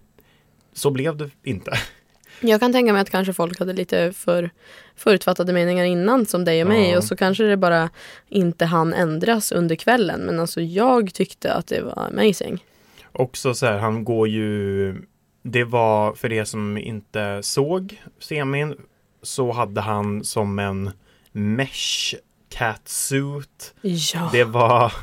så 0.74 0.92
blev 0.92 1.18
det 1.18 1.30
inte. 1.44 1.72
Jag 2.44 2.60
kan 2.60 2.72
tänka 2.74 2.94
mig 2.94 3.02
att 3.02 3.10
kanske 3.10 3.34
folk 3.34 3.60
hade 3.60 3.74
lite 3.74 4.14
för 4.14 4.50
förutfattade 4.96 5.54
meningar 5.54 5.86
innan 5.86 6.26
som 6.26 6.46
dig 6.46 6.62
och 6.62 6.68
mig 6.68 6.90
Ja. 6.92 6.98
och 6.98 7.04
så 7.04 7.16
kanske 7.16 7.44
det 7.44 7.58
bara 7.58 7.90
inte 8.30 8.66
hann 8.66 8.94
ändras 8.94 9.52
under 9.52 9.76
kvällen. 9.76 10.20
Men 10.22 10.40
alltså 10.40 10.62
jag 10.62 11.14
tyckte 11.14 11.54
att 11.54 11.68
det 11.68 11.82
var 11.82 12.10
amazing. 12.14 12.66
Också 13.12 13.54
så 13.54 13.66
här, 13.66 13.78
han 13.78 14.04
går 14.04 14.28
ju 14.28 14.96
Det 15.44 15.64
var 15.64 16.14
för 16.14 16.34
er 16.34 16.44
som 16.44 16.78
inte 16.78 17.40
såg 17.44 18.02
semin 18.20 18.76
Så 19.24 19.52
hade 19.52 19.82
han 19.82 20.24
som 20.24 20.60
en 20.60 20.92
Mesh 21.32 22.16
catsuit 22.50 23.74
Ja, 23.82 24.30
Det 24.32 24.44
var 24.44 24.94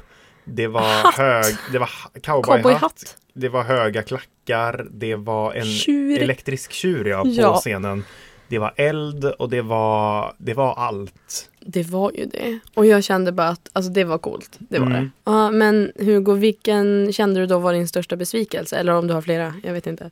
Det 0.45 0.67
var 0.67 1.03
Hatt. 1.03 1.15
hög 1.15 1.55
Det 1.73 1.79
var 1.79 1.87
ha- 1.87 2.11
cowboyhatt 2.23 2.63
cowboyhatt, 2.63 3.17
Det 3.35 3.49
var 3.49 3.63
höga 3.63 4.03
klackar 4.03 4.87
Det 4.91 5.15
var 5.17 5.53
en 5.53 5.67
tjur. 5.67 6.19
elektrisk 6.23 6.73
tjur 6.73 7.05
ja, 7.05 7.23
på 7.23 7.29
Ja. 7.29 7.57
scenen 7.57 8.05
Det 8.49 8.59
var 8.59 8.73
eld 8.77 9.25
och 9.25 9.49
det 9.51 9.63
var 9.63 10.33
Det 10.39 10.55
var 10.55 10.75
allt 10.75 11.51
Det 11.61 11.83
var 11.83 12.13
ju 12.13 12.25
det. 12.27 12.59
Och 12.75 12.87
jag 12.87 13.05
kände 13.05 13.33
bara 13.33 13.49
att 13.49 13.69
alltså, 13.73 13.93
det 13.93 14.05
var 14.05 14.19
coolt. 14.19 14.57
Det 14.59 14.79
var 14.79 14.87
Mm. 14.87 15.03
det. 15.03 15.11
Ja, 15.25 15.51
men 15.51 15.93
Hugo, 15.99 16.35
vilken 16.35 17.13
kände 17.13 17.41
du 17.41 17.47
då 17.47 17.59
var 17.59 17.73
din 17.73 17.89
största 17.89 18.17
besvikelse? 18.17 18.77
Eller 18.77 18.93
om 18.93 19.07
du 19.07 19.15
har 19.15 19.23
flera? 19.23 19.55
Jag 19.65 19.73
vet 19.73 19.87
inte. 19.87 20.11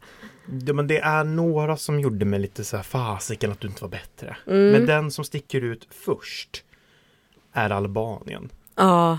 Ja, 0.66 0.72
men 0.72 0.86
det 0.86 0.98
är 0.98 1.24
några 1.24 1.76
som 1.76 2.00
gjorde 2.00 2.24
mig 2.24 2.38
lite 2.40 2.64
så 2.64 2.76
här 2.76 2.84
fasiken 2.84 3.52
att 3.52 3.60
du 3.60 3.68
inte 3.68 3.82
var 3.82 3.88
bättre. 3.88 4.36
Mm. 4.46 4.70
Men 4.72 4.86
den 4.86 5.10
som 5.10 5.24
sticker 5.24 5.60
ut 5.60 5.88
först 5.90 6.64
är 7.52 7.70
Albanien. 7.70 8.48
Ja, 8.76 9.18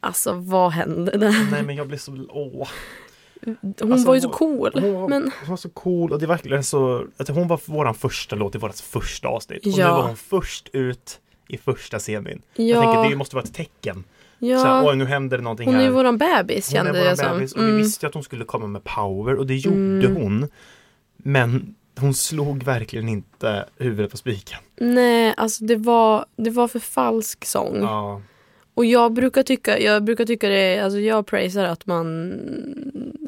alltså 0.00 0.32
vad 0.32 0.72
hände 0.72 1.18
där? 1.18 1.50
Nej 1.50 1.62
men 1.62 1.76
jag 1.76 1.86
blev 1.88 1.98
så, 1.98 2.26
åh. 2.28 2.68
Hon 3.46 3.92
Alltså, 3.92 4.06
var 4.08 4.14
ju 4.14 4.20
så 4.20 4.26
hon- 4.28 4.36
cool. 4.36 4.70
Hon 4.74 4.94
var, 4.94 5.08
Men 5.08 5.22
hon 5.22 5.48
var 5.50 5.56
så 5.56 5.68
cool 5.68 6.12
och 6.12 6.18
det 6.18 6.24
är 6.24 6.28
verkligen 6.28 6.64
så, 6.64 7.06
att 7.16 7.28
hon 7.28 7.48
var 7.48 7.60
våran 7.66 7.94
första 7.94 8.36
låt 8.36 8.54
i 8.54 8.58
vårt 8.58 8.74
första 8.80 9.28
avsnitt. 9.28 9.66
Och 9.66 9.72
nu 9.76 9.82
var 9.82 10.02
hon 10.02 10.16
först 10.16 10.68
ut 10.72 11.20
i 11.48 11.58
första 11.58 11.98
semin. 11.98 12.42
ja, 12.54 12.64
Jag 12.64 12.82
tänker 12.94 13.10
det 13.10 13.16
måste 13.16 13.36
vara 13.36 13.44
ett 13.44 13.54
tecken. 13.54 14.04
Ja 14.38 14.90
oj 14.90 14.96
nu 14.96 15.04
händer 15.04 15.36
det 15.38 15.42
någonting 15.44 15.66
hon 15.66 15.74
är 15.74 15.78
här. 15.78 15.86
ju 15.86 15.92
våran 15.92 16.18
bebis 16.18 16.68
Hon 16.72 16.80
är 16.80 16.84
kände 16.84 17.04
jag 17.04 17.18
som. 17.18 17.32
bebis 17.36 17.52
och 17.52 17.60
vi 17.62 17.64
Mm. 17.64 17.76
visste 17.76 18.06
ju 18.06 18.08
att 18.08 18.14
hon 18.14 18.22
skulle 18.22 18.44
komma 18.44 18.66
med 18.66 18.84
power 18.84 19.34
och 19.34 19.46
det 19.46 19.54
gjorde 19.56 20.06
Mm. 20.06 20.16
hon. 20.16 20.48
Men 21.16 21.74
hon 22.00 22.14
slog 22.14 22.62
verkligen 22.62 23.08
inte 23.08 23.64
huvudet 23.78 24.10
på 24.10 24.16
spiken. 24.16 24.58
Nej, 24.80 25.34
alltså 25.36 25.64
det 25.64 25.76
var, 25.76 26.26
det 26.36 26.50
var 26.50 26.68
för 26.68 26.78
falsk 26.78 27.44
sång. 27.44 27.76
Ja, 27.80 28.20
Och 28.74 28.84
jag 28.84 29.12
brukar 29.12 29.42
tycka, 29.42 29.78
jag 29.78 30.04
brukar 30.04 30.24
tycka 30.24 30.48
det, 30.48 30.78
alltså 30.78 30.98
jag 30.98 31.26
praisar 31.26 31.64
att 31.64 31.86
man, 31.86 32.32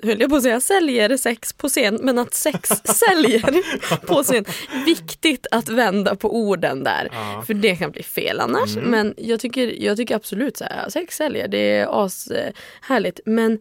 höll 0.05 0.21
jag 0.21 0.31
på 0.31 0.37
att 0.37 0.43
säga, 0.43 0.61
säljer 0.61 1.17
sex 1.17 1.53
på 1.53 1.69
scen, 1.69 1.99
men 2.03 2.19
att 2.19 2.35
sex 2.35 2.69
säljer 2.85 3.63
på 4.07 4.23
scen. 4.23 4.45
Viktigt 4.87 5.47
att 5.51 5.69
vända 5.69 6.17
på 6.17 6.37
orden 6.37 6.85
där. 6.85 7.09
ja. 7.13 7.43
För 7.47 7.55
det 7.55 7.77
kan 7.77 7.91
bli 7.91 8.03
fel 8.03 8.41
annars. 8.41 8.77
Mm. 8.77 8.91
Men 8.91 9.15
jag 9.17 9.41
tycker, 9.41 9.83
jag 9.83 9.97
tycker 9.97 10.17
absolut 10.17 10.57
så 10.57 10.65
här, 10.65 10.89
sex 10.91 11.17
säljer, 11.17 11.49
det 11.49 11.79
är 11.79 12.05
as 12.05 12.27
eh, 12.27 12.53
härligt. 12.81 13.21
Men 13.25 13.59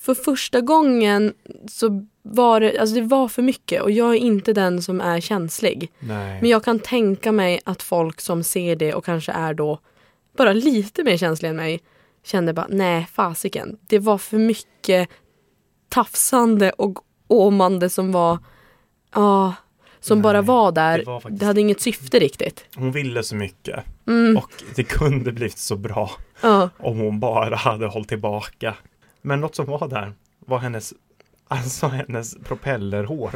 för 0.00 0.14
första 0.14 0.60
gången 0.60 1.34
så 1.68 2.06
var 2.22 2.60
det, 2.60 2.78
alltså 2.78 2.94
det 2.94 3.02
var 3.02 3.28
för 3.28 3.42
mycket 3.42 3.82
och 3.82 3.90
jag 3.90 4.10
är 4.10 4.18
inte 4.18 4.52
den 4.52 4.82
som 4.82 5.00
är 5.00 5.20
känslig. 5.20 5.92
Nej. 5.98 6.40
Men 6.40 6.50
jag 6.50 6.64
kan 6.64 6.78
tänka 6.78 7.32
mig 7.32 7.60
att 7.64 7.82
folk 7.82 8.20
som 8.20 8.42
ser 8.42 8.76
det 8.76 8.94
och 8.94 9.04
kanske 9.04 9.32
är 9.32 9.54
då 9.54 9.80
bara 10.36 10.52
lite 10.52 11.02
mer 11.02 11.16
känsliga 11.16 11.50
än 11.50 11.56
mig 11.56 11.80
kände 12.24 12.52
bara 12.52 12.66
nej 12.68 13.06
fasiken. 13.12 13.78
Det 13.86 13.98
var 13.98 14.18
för 14.18 14.38
mycket 14.38 15.08
tafsande 15.94 16.70
och 16.70 16.98
åmande 17.28 17.90
som 17.90 18.12
var 18.12 18.38
ja, 19.14 19.54
som 20.00 20.18
Nej, 20.18 20.22
bara 20.22 20.42
var 20.42 20.72
där. 20.72 20.98
det 20.98 21.04
var 21.04 21.20
faktiskt- 21.20 21.40
det 21.40 21.46
hade 21.46 21.60
inget 21.60 21.80
syfte 21.80 22.18
riktigt. 22.18 22.64
Hon 22.76 22.92
ville 22.92 23.22
så 23.22 23.36
mycket 23.36 23.84
Mm, 24.06 24.36
och 24.36 24.50
det 24.74 24.84
kunde 24.84 25.32
blivit 25.32 25.58
så 25.58 25.76
bra 25.76 26.10
ja. 26.40 26.70
om 26.78 26.98
hon 26.98 27.20
bara 27.20 27.56
hade 27.56 27.86
hållit 27.86 28.08
tillbaka. 28.08 28.74
Men 29.22 29.40
något 29.40 29.54
som 29.54 29.66
var 29.66 29.88
där 29.88 30.12
var 30.46 30.58
hennes, 30.58 30.92
alltså 31.48 31.86
hennes 31.86 32.36
propellerhår. 32.44 33.30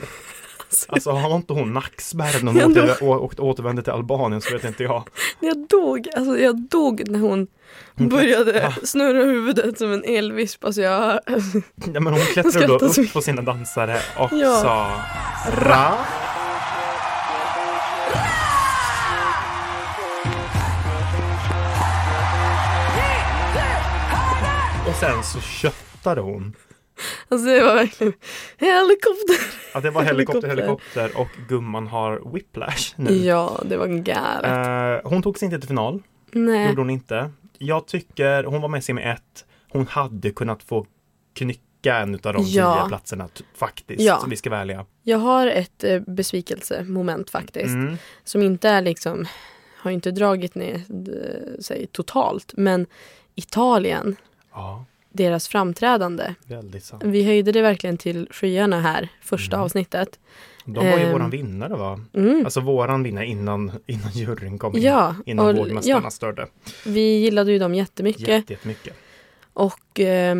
Alltså 0.88 1.10
har 1.10 1.37
inte 1.37 1.52
hon 1.52 1.72
nackspärr 1.72 2.44
när 2.44 2.52
hon 2.52 2.76
åkte, 2.78 3.04
å, 3.04 3.14
åkte, 3.18 3.42
återvände 3.42 3.82
till 3.82 3.92
Albanien 3.92 4.40
så 4.40 4.52
vet 4.52 4.64
inte 4.64 4.82
jag. 4.82 5.08
Jag 5.40 5.66
dog, 5.68 6.08
alltså 6.16 6.38
jag 6.38 6.60
dog 6.60 7.10
när 7.10 7.18
hon 7.18 7.46
började 7.94 8.58
ja. 8.62 8.72
snurra 8.87 9.25
huvudet 9.25 9.78
som 9.78 9.92
en 9.92 10.04
elvisp. 10.04 10.64
Alltså 10.64 10.80
jag, 10.82 11.20
Ja, 11.94 12.00
men 12.00 12.06
hon 12.06 12.20
klättrade 12.20 12.66
då 12.66 12.88
så 12.88 13.02
upp 13.02 13.12
på 13.12 13.20
sina 13.20 13.42
dansare 13.42 13.98
och 14.18 14.32
Ja. 14.32 14.56
sa 14.62 15.00
Ra. 15.52 15.94
Och 24.88 24.94
sen 24.94 25.25
så 25.25 25.40
köttade 25.40 26.20
hon. 26.20 26.54
Alltså 27.28 27.49
det 27.49 27.62
var 27.64 27.75
verkligen 27.75 28.12
helikopter. 28.59 29.37
Ja, 29.75 29.81
det 29.81 29.90
var 29.90 30.02
helikopter, 30.02 30.49
Helikopter. 30.49 31.11
och 31.21 31.28
gumman 31.49 31.87
har 31.87 32.33
whiplash 32.33 32.95
nu. 32.97 33.12
Ja, 33.17 33.61
det 33.69 33.76
var 33.76 33.87
galet. 33.87 35.05
Eh, 35.05 35.11
hon 35.11 35.23
tog 35.23 35.38
sig 35.38 35.47
inte 35.47 35.59
till 35.59 35.69
final, 35.69 36.02
Nej. 36.33 36.69
gjorde 36.69 36.81
hon 36.81 36.90
inte. 36.90 37.31
Jag 37.59 37.87
tycker, 37.87 38.45
hon 38.45 38.61
var 38.62 38.69
med 38.69 38.85
sig 38.85 38.95
med 38.95 39.12
ett. 39.12 39.45
Hon 39.71 39.87
hade 39.87 40.31
kunnat 40.31 40.62
få 40.62 40.87
knycka 41.35 41.97
en 41.97 42.14
av 42.14 42.21
de 42.33 42.43
Ja. 42.47 42.75
tio 42.83 42.88
platserna 42.88 43.28
faktiskt, 43.57 44.00
Ja. 44.00 44.19
som 44.21 44.31
vi 44.31 44.37
ska 44.37 44.50
välja. 44.50 44.87
Jag 45.02 45.19
har 45.19 45.47
ett 45.47 45.85
eh, 45.85 46.00
besvikelsemoment 46.00 47.31
faktiskt. 47.31 47.67
Mm. 47.75 47.97
Som 48.25 48.43
inte 48.43 48.69
är 48.69 48.81
liksom, 48.83 49.26
har 49.76 49.90
inte 49.90 50.11
dragit 50.11 50.55
ner 50.55 50.75
eh, 50.75 51.61
sig 51.61 51.87
totalt. 51.93 52.52
Men 52.57 52.87
Italien, 53.35 54.17
Ja, 54.52 54.85
deras 55.12 55.49
framträdande. 55.49 56.35
väldigt 56.47 56.85
sant. 56.85 57.03
Vi 57.05 57.23
höjde 57.25 57.53
det 57.53 57.62
verkligen 57.62 57.97
till 57.97 58.29
skyarna 58.31 58.81
här, 58.81 59.09
första 59.23 59.57
Mm. 59.57 59.65
avsnittet. 59.65 60.19
De 60.65 60.75
var 60.91 60.99
ju 60.99 61.05
Ehm. 61.05 61.12
våran 61.12 61.31
vinnare 61.31 61.77
va? 61.77 62.00
Mm. 62.15 62.45
Alltså 62.45 62.61
våran 62.61 63.03
vinnare 63.03 63.27
innan, 63.27 63.73
innan 63.87 64.11
juryn 64.12 64.59
kom 64.59 64.77
in. 64.77 64.83
Ja, 64.83 65.15
Innan 65.27 65.47
och, 65.49 65.57
vågmästarna 65.57 66.00
ja, 66.05 66.11
störde. 66.11 66.47
vi 66.87 67.19
gillade 67.19 67.53
ju 67.53 67.59
dem 67.59 67.75
jättemycket. 67.75 68.29
Jätte, 68.29 68.53
jättemycket. 68.53 68.97
Och 69.53 70.00
eh, 70.00 70.37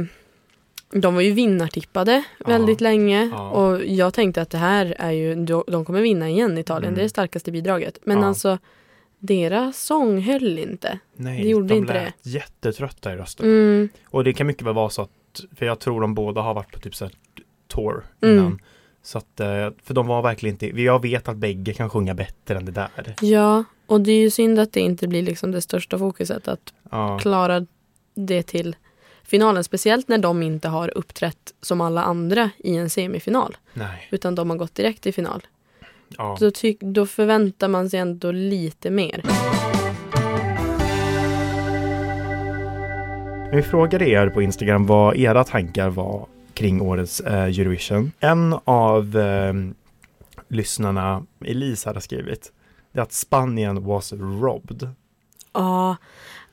de 0.93 1.15
var 1.15 1.23
ju 1.23 1.33
vinnartippade 1.33 2.23
väldigt 2.47 2.81
länge. 2.81 3.25
Ja. 3.33 3.51
Och 3.51 3.85
jag 3.85 4.15
tänkte 4.15 4.43
att 4.43 4.51
det 4.51 4.59
här 4.59 4.95
är 4.99 5.11
ju, 5.11 5.35
de 5.35 5.65
de 5.67 5.85
kommer 5.85 6.01
vinna 6.01 6.29
igen 6.29 6.59
Italien. 6.59 6.85
Mm. 6.89 6.95
Det 6.95 7.01
är 7.01 7.03
det 7.03 7.09
starkaste 7.09 7.53
bidraget. 7.53 7.99
Men 8.05 8.19
Ja. 8.21 8.27
alltså, 8.27 8.59
deras 9.19 9.83
sång 9.85 10.21
höll 10.21 10.59
inte. 10.59 10.99
Nej, 11.17 11.43
Det 11.43 11.49
gjorde 11.49 11.69
de 11.69 11.75
inte 11.75 11.93
lät 11.93 12.15
jättetrötta 12.23 13.13
i 13.13 13.17
rösten. 13.17 13.47
Mm, 13.47 13.89
Och 14.07 14.25
det 14.25 14.33
kan 14.33 14.47
mycket 14.47 14.63
väl 14.67 14.75
vara 14.75 14.91
så 14.91 15.03
att, 15.03 15.11
för 15.57 15.67
jag 15.67 15.79
tror 15.79 16.01
de 16.01 16.15
båda 16.15 16.41
har 16.41 16.55
varit 16.55 16.73
på 16.73 16.79
typ 16.81 16.95
så 16.95 17.05
här 17.05 17.15
tour 17.69 18.05
Mm. 18.23 18.35
innan. 18.39 18.61
Så 19.03 19.19
att, 19.19 19.41
eh, 19.41 19.71
för 19.83 19.95
de 19.95 20.07
var 20.07 20.23
verkligen 20.23 20.55
inte, 20.55 20.81
jag 20.83 21.03
vet 21.03 21.29
att 21.29 21.37
bägge 21.37 21.73
kan 21.75 21.91
sjunga 21.91 22.15
bättre 22.15 22.57
än 22.57 22.65
det 22.65 22.73
där. 22.73 23.15
ja, 23.21 23.65
och 23.87 24.01
det 24.01 24.13
är 24.13 24.21
ju 24.21 24.31
synd 24.31 24.59
att 24.59 24.73
det 24.73 24.81
inte 24.81 25.09
blir 25.09 25.23
liksom 25.23 25.51
det 25.53 25.61
största 25.61 25.99
fokuset. 25.99 26.49
Att 26.49 26.73
Ja, 26.91 27.19
klara 27.19 27.67
det 28.15 28.43
till 28.43 28.77
finalen. 29.23 29.65
Speciellt 29.65 30.09
när 30.09 30.19
de 30.19 30.43
inte 30.43 30.69
har 30.69 30.99
uppträtt 30.99 31.55
som 31.61 31.81
alla 31.81 32.03
andra 32.03 32.51
i 32.59 32.77
en 32.77 32.91
semifinal. 32.91 33.57
nej. 33.75 34.09
Utan 34.11 34.35
de 34.35 34.51
har 34.51 34.57
gått 34.57 34.75
direkt 34.75 35.03
till 35.03 35.15
final. 35.15 35.47
Ja. 36.17 36.37
Då, 36.41 36.51
ty- 36.51 36.77
då 36.81 37.07
förväntar 37.07 37.69
man 37.69 37.91
sig 37.91 38.01
ändå 38.01 38.31
lite 38.33 38.91
mer. 38.91 39.23
Vi 43.53 43.63
frågade 43.63 44.09
er 44.09 44.29
på 44.29 44.43
Instagram 44.43 44.87
vad 44.87 45.17
era 45.17 45.45
tankar 45.45 45.91
var 45.91 46.27
kring 46.55 46.81
årets 46.81 47.21
eh, 47.21 47.43
Eurovision. 47.43 48.13
En 48.21 48.57
av 48.65 49.17
eh, 49.19 49.53
lyssnarna, 50.49 51.23
Elisa, 51.45 51.91
hade 51.91 52.01
skrivit 52.01 52.53
det 52.93 53.01
att 53.03 53.13
Spanien 53.13 53.85
was 53.85 54.13
robbed. 54.13 54.89
Ja, 55.53 55.97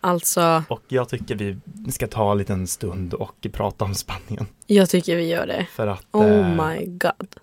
alltså 0.01 0.63
Och 0.69 0.81
jag 0.87 1.09
tycker 1.09 1.35
vi 1.35 1.57
ska 1.91 2.07
ta 2.07 2.31
en 2.31 2.37
liten 2.37 2.67
stund 2.67 3.13
och 3.13 3.47
prata 3.51 3.85
om 3.85 3.95
Spanien. 3.95 4.45
jag 4.67 4.89
tycker 4.89 5.15
vi 5.15 5.27
gör 5.29 5.47
det. 5.47 5.67
För 5.71 5.87
att 5.87 6.05
Oh 6.11 6.25
eh, 6.25 6.67
my 6.67 6.85
god. 6.85 7.35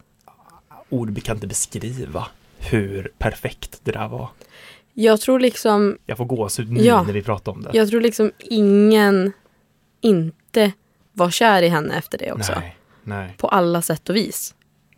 Ord 0.92 1.22
kan 1.22 1.37
inte 1.37 1.46
beskriva 1.46 2.26
hur 2.58 3.12
perfekt 3.18 3.80
det 3.84 3.92
där 3.92 4.08
var. 4.08 4.28
Jag 4.94 5.20
tror 5.20 5.40
liksom, 5.40 5.99
Jag 6.06 6.16
får 6.16 6.25
gåshud 6.25 6.72
nu 6.72 6.80
Ja. 6.84 7.02
när 7.02 7.12
vi 7.12 7.22
pratar 7.22 7.52
om 7.52 7.62
det. 7.62 7.70
jag 7.72 7.88
tror 7.88 8.00
liksom 8.00 8.32
ingen 8.38 9.32
inte 10.00 10.72
var 11.12 11.30
kär 11.30 11.62
i 11.62 11.68
henne 11.68 11.94
efter 11.94 12.18
det 12.18 12.32
också. 12.32 12.52
Nej, 12.56 12.76
nej. 13.04 13.34
På 13.38 13.49
alla 13.49 13.82
sätt 13.82 14.08
och 14.08 14.16
vis. 14.16 14.54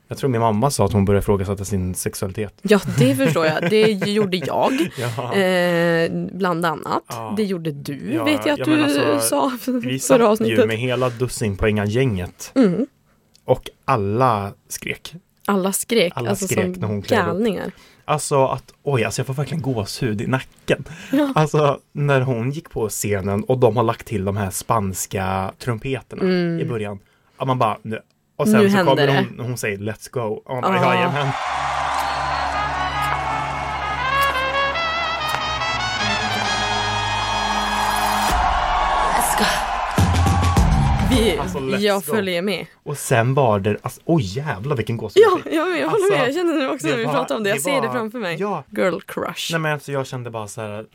Jag 0.09 0.19
tror 0.19 0.31
min 0.31 0.41
mamma 0.41 0.71
sa 0.71 0.85
att 0.85 0.93
hon 0.93 1.05
började 1.05 1.23
ifrågasätta 1.23 1.65
sin 1.65 1.95
sexualitet. 1.95 2.55
Ja, 2.63 2.81
det 2.99 3.15
förstår 3.17 3.47
jag. 3.47 3.71
Det 3.71 3.91
gjorde 3.91 4.37
jag. 4.37 4.73
Ja. 4.99 5.35
Eh, 5.35 6.11
bland 6.33 6.67
annat. 6.67 7.03
Ja. 7.09 7.35
Det 7.37 7.43
gjorde 7.45 7.71
du, 7.73 8.13
Ja, 8.15 8.25
vet 8.25 8.47
jag 8.47 8.61
att 8.61 8.67
du 8.67 8.83
alltså, 8.83 9.21
sa 9.21 9.53
Vi 9.83 9.99
satt 9.99 10.41
ju 10.41 10.67
med 10.67 10.77
hela 10.79 11.09
dussinpoängaren-gänget 11.11 12.53
Mm. 12.55 12.87
och 13.45 13.71
alla 13.85 14.53
skrek. 14.69 15.15
Alla 15.47 15.73
skrek, 15.73 16.13
Alla 16.17 16.31
alltså 16.31 16.47
skrek 16.47 16.77
som 16.77 17.01
galningar. 17.01 17.71
Alltså 18.05 18.47
att, 18.47 18.73
oj, 18.83 19.05
alltså 19.05 19.21
jag 19.21 19.27
får 19.27 19.35
verkligen 19.35 19.63
gåshud 19.63 20.21
i 20.21 20.27
nacken. 20.27 20.85
Ja. 21.13 21.33
Alltså 21.35 21.79
när 21.93 22.21
hon 22.21 22.51
gick 22.51 22.71
på 22.71 22.89
scenen 22.89 23.45
och 23.45 23.59
de 23.59 23.77
har 23.77 23.85
lagt 23.85 24.07
till 24.07 24.25
de 24.25 24.37
här 24.37 24.51
spanska 24.51 25.53
trumpeterna 25.59 26.23
Mm. 26.23 26.61
i 26.61 26.65
början. 26.65 26.99
Ja, 27.39 27.45
man 27.45 27.59
bara, 27.59 27.79
nu. 27.83 27.99
Och 28.37 28.49
sen 28.49 28.61
Nu 28.63 28.71
så 28.71 28.77
kommer 28.85 29.09
hon, 29.09 29.41
hon 29.47 29.57
säger 29.59 29.79
let's 29.79 30.11
go. 30.11 30.21
Och 30.21 30.53
man 30.55 30.63
bara, 30.63 30.81
Ah. 30.87 30.95
jajamän. 30.95 31.29
Vi, 41.17 41.39
Alltså, 41.39 41.59
jag 41.61 42.05
följer 42.05 42.43
med. 42.43 42.67
Och 42.83 42.99
sen 42.99 43.35
var 43.35 43.61
det, 43.61 43.77
alltså, 43.83 44.01
oj 44.05 44.23
jävlar 44.39 44.77
vilken 44.77 44.97
gåshud. 44.97 45.23
Ja, 45.27 45.39
ja 45.45 45.53
jag 45.53 45.65
håller 45.67 45.87
Alltså, 45.89 46.13
med. 46.13 46.29
Jag 46.29 46.35
känner 46.35 46.55
det 46.61 46.69
också 46.69 46.87
det 46.87 46.93
när 46.93 46.99
vi 46.99 47.05
pratar 47.05 47.37
om 47.37 47.43
det. 47.43 47.49
Jag 47.49 47.59
det 47.59 47.63
ser 47.63 47.81
det 47.81 47.87
var- 47.87 47.95
framför 47.95 48.19
mig. 48.19 48.37
Ja, 48.41 48.65
Girl 48.71 48.99
crush. 49.07 49.49
nej 49.53 49.61
men 49.61 49.73
alltså 49.73 49.93
jag 49.93 50.07
kände 50.07 50.31
bara 50.31 50.49
så 50.49 50.61
här, 50.61 50.87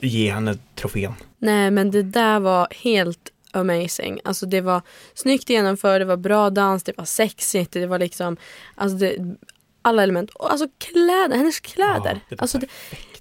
ge 0.00 0.30
henne 0.32 0.54
trofén. 0.74 1.12
Nej 1.38 1.70
men 1.70 1.90
det 1.90 2.02
där 2.02 2.40
var 2.40 2.68
helt 2.70 3.30
amazing. 3.52 4.20
Alltså 4.24 4.46
det 4.46 4.60
var 4.60 4.82
snyggt 5.14 5.50
genomfört, 5.50 5.98
det 6.00 6.04
var 6.04 6.16
bra 6.16 6.50
dans, 6.50 6.82
det 6.82 6.92
var 6.96 7.04
sexigt, 7.04 7.72
det 7.72 7.86
var 7.86 7.98
liksom 7.98 8.36
alltså 8.74 8.96
det, 8.98 9.36
alla 9.82 10.02
element. 10.02 10.30
Och 10.30 10.50
alltså 10.52 10.66
kläder, 10.78 11.36
hennes 11.36 11.60
kläder. 11.60 12.12
Ja, 12.14 12.20
det 12.28 12.36
var 12.36 12.42
alltså 12.42 12.58
det, 12.58 12.66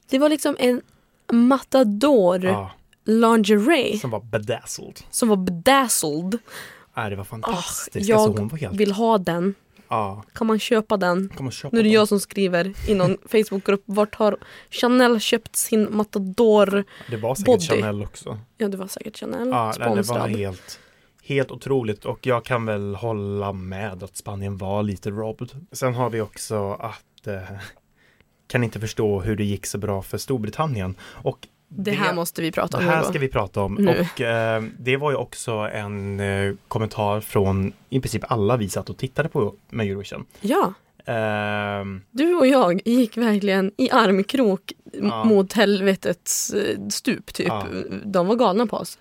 det 0.10 0.19
var 0.19 0.29
liksom 0.29 0.55
en 0.60 0.81
matador 1.31 2.45
Ja, 2.45 2.72
lingerie 3.05 3.98
som 4.00 4.10
var 4.10 4.19
bedazzled. 4.19 5.00
som 5.10 5.29
var 5.29 5.38
bedazzled. 5.38 6.38
Nej, 6.95 7.10
det 7.10 7.15
var 7.15 7.24
fantastiskt. 7.24 8.10
jag 8.10 8.19
alltså, 8.19 8.55
helt... 8.55 8.75
Vill 8.75 8.91
ha 8.91 9.17
den. 9.17 9.55
Ja, 9.88 10.24
Kan 10.33 10.48
man 10.48 10.60
köpa 10.60 10.98
den? 10.98 11.29
kom 11.29 11.48
och 11.48 11.53
köpa 11.53 11.75
Nu 11.75 11.79
är 11.79 11.83
det 11.83 11.89
dem. 11.89 11.93
jag 11.93 12.07
som 12.07 12.19
skriver 12.19 12.74
i 12.88 12.93
någon 12.93 13.17
Facebookgrupp. 13.25 13.83
Vart 13.86 14.15
har 14.15 14.38
Chanel 14.69 15.19
köpt 15.19 15.55
sin 15.55 15.88
Matador? 15.95 16.83
Det 17.10 17.17
var 17.17 17.36
säkert 17.36 17.45
body. 17.45 17.65
Chanel 17.67 18.03
också. 18.03 18.39
Ja 18.57 18.67
det 18.67 18.77
var 18.77 18.88
säkert 18.88 19.17
Chanel. 19.19 19.50
Ja, 19.50 19.74
nej, 19.79 19.95
det 19.95 20.01
var 20.01 20.27
helt, 20.27 20.79
helt 21.24 21.51
otroligt 21.51 22.05
och 22.05 22.25
jag 22.25 22.45
kan 22.45 22.65
väl 22.65 22.95
hålla 22.95 23.53
med 23.53 24.03
att 24.03 24.17
Spanien 24.17 24.57
var 24.57 24.83
lite 24.83 25.10
robbed. 25.10 25.50
Sen 25.72 25.93
har 25.93 26.10
vi 26.10 26.22
också 26.22 26.72
att 26.74 27.27
eh, 27.27 27.41
kan 28.48 28.63
inte 28.63 28.79
förstå 28.79 29.22
hur 29.22 29.36
det 29.36 29.43
gick 29.43 29.65
så 29.65 29.77
bra 29.77 30.01
för 30.01 30.17
Storbritannien. 30.17 30.95
Och 31.01 31.48
Det 31.77 31.91
här 31.91 32.13
måste 32.13 32.41
vi 32.41 32.51
prata 32.51 32.77
det 32.77 32.83
om 32.83 32.89
här 32.89 32.97
nu 32.97 33.03
då. 33.03 33.09
ska 33.09 33.19
vi 33.19 33.27
prata 33.27 33.61
om 33.61 33.73
Nu. 33.75 33.99
och 34.13 34.21
eh, 34.21 34.63
det 34.79 34.97
var 34.97 35.11
ju 35.11 35.17
också 35.17 35.51
en 35.51 36.19
eh, 36.19 36.53
kommentar 36.67 37.19
från 37.21 37.73
i 37.89 37.99
princip 37.99 38.23
alla 38.31 38.57
vi 38.57 38.69
satt 38.69 38.89
och 38.89 38.97
tittade 38.97 39.29
på 39.29 39.53
med 39.69 39.87
Eurovision. 39.87 40.25
Ja, 40.41 40.73
Ehm, 41.05 42.01
du 42.11 42.35
och 42.35 42.47
jag 42.47 42.81
gick 42.85 43.17
verkligen 43.17 43.71
i 43.77 43.89
armkrok 43.91 44.73
Ja. 45.01 45.23
mot 45.23 45.53
helvetets 45.53 46.53
eh, 46.53 46.87
stup 46.89 47.33
typ. 47.33 47.47
Ja. 47.47 47.65
De 48.05 48.27
var 48.27 48.35
galna 48.35 48.67
på 48.67 48.77
oss. 48.77 48.97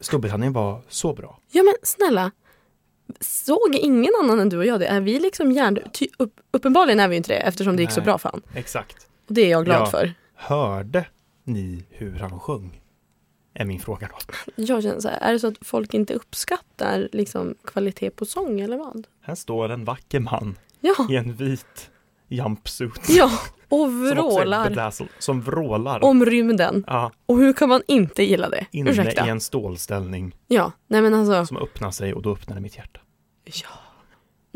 Storbritannien 0.00 0.52
var 0.52 0.80
så 0.88 1.14
bra. 1.14 1.38
Ja 1.50 1.62
men 1.62 1.74
snälla, 1.82 2.30
såg 3.20 3.74
ingen 3.74 4.12
annan 4.22 4.40
än 4.40 4.48
du 4.48 4.58
och 4.58 4.66
jag 4.66 4.80
det? 4.80 4.86
Är 4.86 5.00
vi 5.00 5.18
liksom 5.20 5.52
hjärn... 5.52 5.78
Ty, 5.92 6.06
upp, 6.18 6.34
uppenbarligen 6.50 7.00
är 7.00 7.08
vi 7.08 7.16
inte 7.16 7.32
det 7.32 7.38
eftersom 7.38 7.76
det 7.76 7.82
gick 7.82 7.90
så 7.92 8.00
Nej. 8.00 8.04
bra 8.04 8.18
för 8.18 8.28
han. 8.28 8.42
Exakt. 8.54 8.96
Och 9.28 9.34
det 9.34 9.40
är 9.40 9.50
jag 9.50 9.64
glad 9.64 9.80
Ja. 9.80 9.86
för. 9.86 10.12
Hörde 10.34 11.04
ni 11.46 11.84
hur 11.90 12.18
han 12.18 12.40
sjöng? 12.40 12.80
Är 13.54 13.64
min 13.64 13.80
fråga 13.80 14.08
då. 14.26 14.34
Jag 14.56 14.82
känner 14.82 15.00
så 15.00 15.08
här, 15.08 15.18
är 15.20 15.32
det 15.32 15.38
så 15.38 15.46
att 15.48 15.54
folk 15.60 15.94
inte 15.94 16.14
uppskattar 16.14 17.08
liksom 17.12 17.54
kvalitet 17.64 18.10
på 18.10 18.24
sång 18.24 18.60
eller 18.60 18.76
vad? 18.76 19.06
Här 19.22 19.34
står 19.34 19.68
en 19.68 19.84
vacker 19.84 20.20
man 20.20 20.58
Ja, 20.80 20.94
i 21.10 21.16
en 21.16 21.32
vit 21.34 21.90
jumpsuit. 22.28 23.08
ja, 23.08 23.30
och 23.68 23.78
Som 23.78 24.04
vrålar 24.10 24.68
bedazzled, 24.70 25.10
Som 25.18 25.40
vrålar. 25.42 26.04
om 26.04 26.24
rymden. 26.24 26.84
Ja, 26.86 27.12
Och 27.26 27.36
hur 27.38 27.52
kan 27.52 27.68
man 27.68 27.82
inte 27.88 28.22
gilla 28.22 28.48
det? 28.48 28.66
inne 28.70 28.90
Ursäkta. 28.90 29.26
i 29.26 29.28
en 29.30 29.40
stålställning 29.40 30.36
Ja, 30.46 30.72
nej 30.86 31.02
men 31.02 31.14
alltså. 31.14 31.46
som 31.46 31.56
öppnar 31.56 31.90
sig 31.90 32.14
och 32.14 32.22
då 32.22 32.32
öppnade 32.32 32.60
mitt 32.60 32.76
hjärta. 32.76 33.00
Ja. 33.44 33.68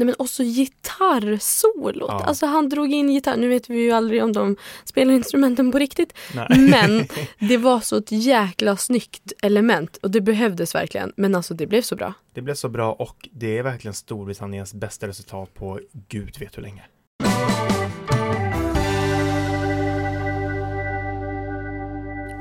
Nej 0.00 0.06
men 0.06 0.14
också 0.18 0.42
gitarrsolot. 0.42 2.08
Ja. 2.08 2.24
Alltså 2.24 2.46
han 2.46 2.68
drog 2.68 2.92
in 2.92 3.10
gitarr. 3.10 3.36
Nu 3.36 3.48
vet 3.48 3.70
vi 3.70 3.80
ju 3.80 3.90
aldrig 3.90 4.24
om 4.24 4.32
de 4.32 4.56
spelar 4.84 5.14
instrumenten 5.14 5.72
på 5.72 5.78
riktigt. 5.78 6.12
Nej. 6.34 6.46
Men 6.58 7.06
det 7.48 7.56
var 7.56 7.80
så 7.80 7.96
ett 7.96 8.12
jäkla 8.12 8.76
snyggt 8.76 9.32
element 9.42 9.96
och 9.96 10.10
det 10.10 10.20
behövdes 10.20 10.74
verkligen. 10.74 11.12
Men 11.16 11.34
alltså 11.34 11.54
det 11.54 11.66
blev 11.66 11.82
så 11.82 11.96
bra. 11.96 12.14
Det 12.34 12.42
blev 12.42 12.54
så 12.54 12.68
bra 12.68 12.92
och 12.92 13.28
det 13.32 13.58
är 13.58 13.62
verkligen 13.62 13.94
Storbritanniens 13.94 14.74
bästa 14.74 15.08
resultat 15.08 15.54
på 15.54 15.80
gud 16.08 16.36
vet 16.40 16.58
hur 16.58 16.62
länge. 16.62 16.82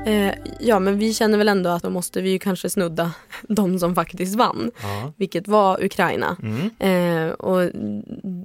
Eh, 0.06 0.34
ja 0.60 0.78
men 0.78 0.98
vi 0.98 1.14
känner 1.14 1.38
väl 1.38 1.48
ändå 1.48 1.70
att 1.70 1.82
då 1.82 1.90
måste 1.90 2.20
vi 2.22 2.30
ju 2.30 2.38
kanske 2.38 2.70
snudda 2.70 3.12
de 3.42 3.78
som 3.78 3.94
faktiskt 3.94 4.34
vann. 4.36 4.70
Ja. 4.82 5.12
Vilket 5.16 5.48
var 5.48 5.84
Ukraina. 5.84 6.36
Mm. 6.42 6.70
Eh, 6.78 7.32
och 7.32 7.70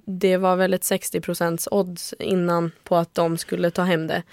det 0.05 0.37
var 0.37 0.55
väl 0.55 0.73
ett 0.73 0.81
60% 0.81 1.67
odds 1.71 2.13
innan 2.19 2.71
på 2.83 2.95
att 2.95 3.13
de 3.15 3.37
skulle 3.37 3.71
ta 3.71 3.81
hem 3.83 4.07
det. 4.07 4.23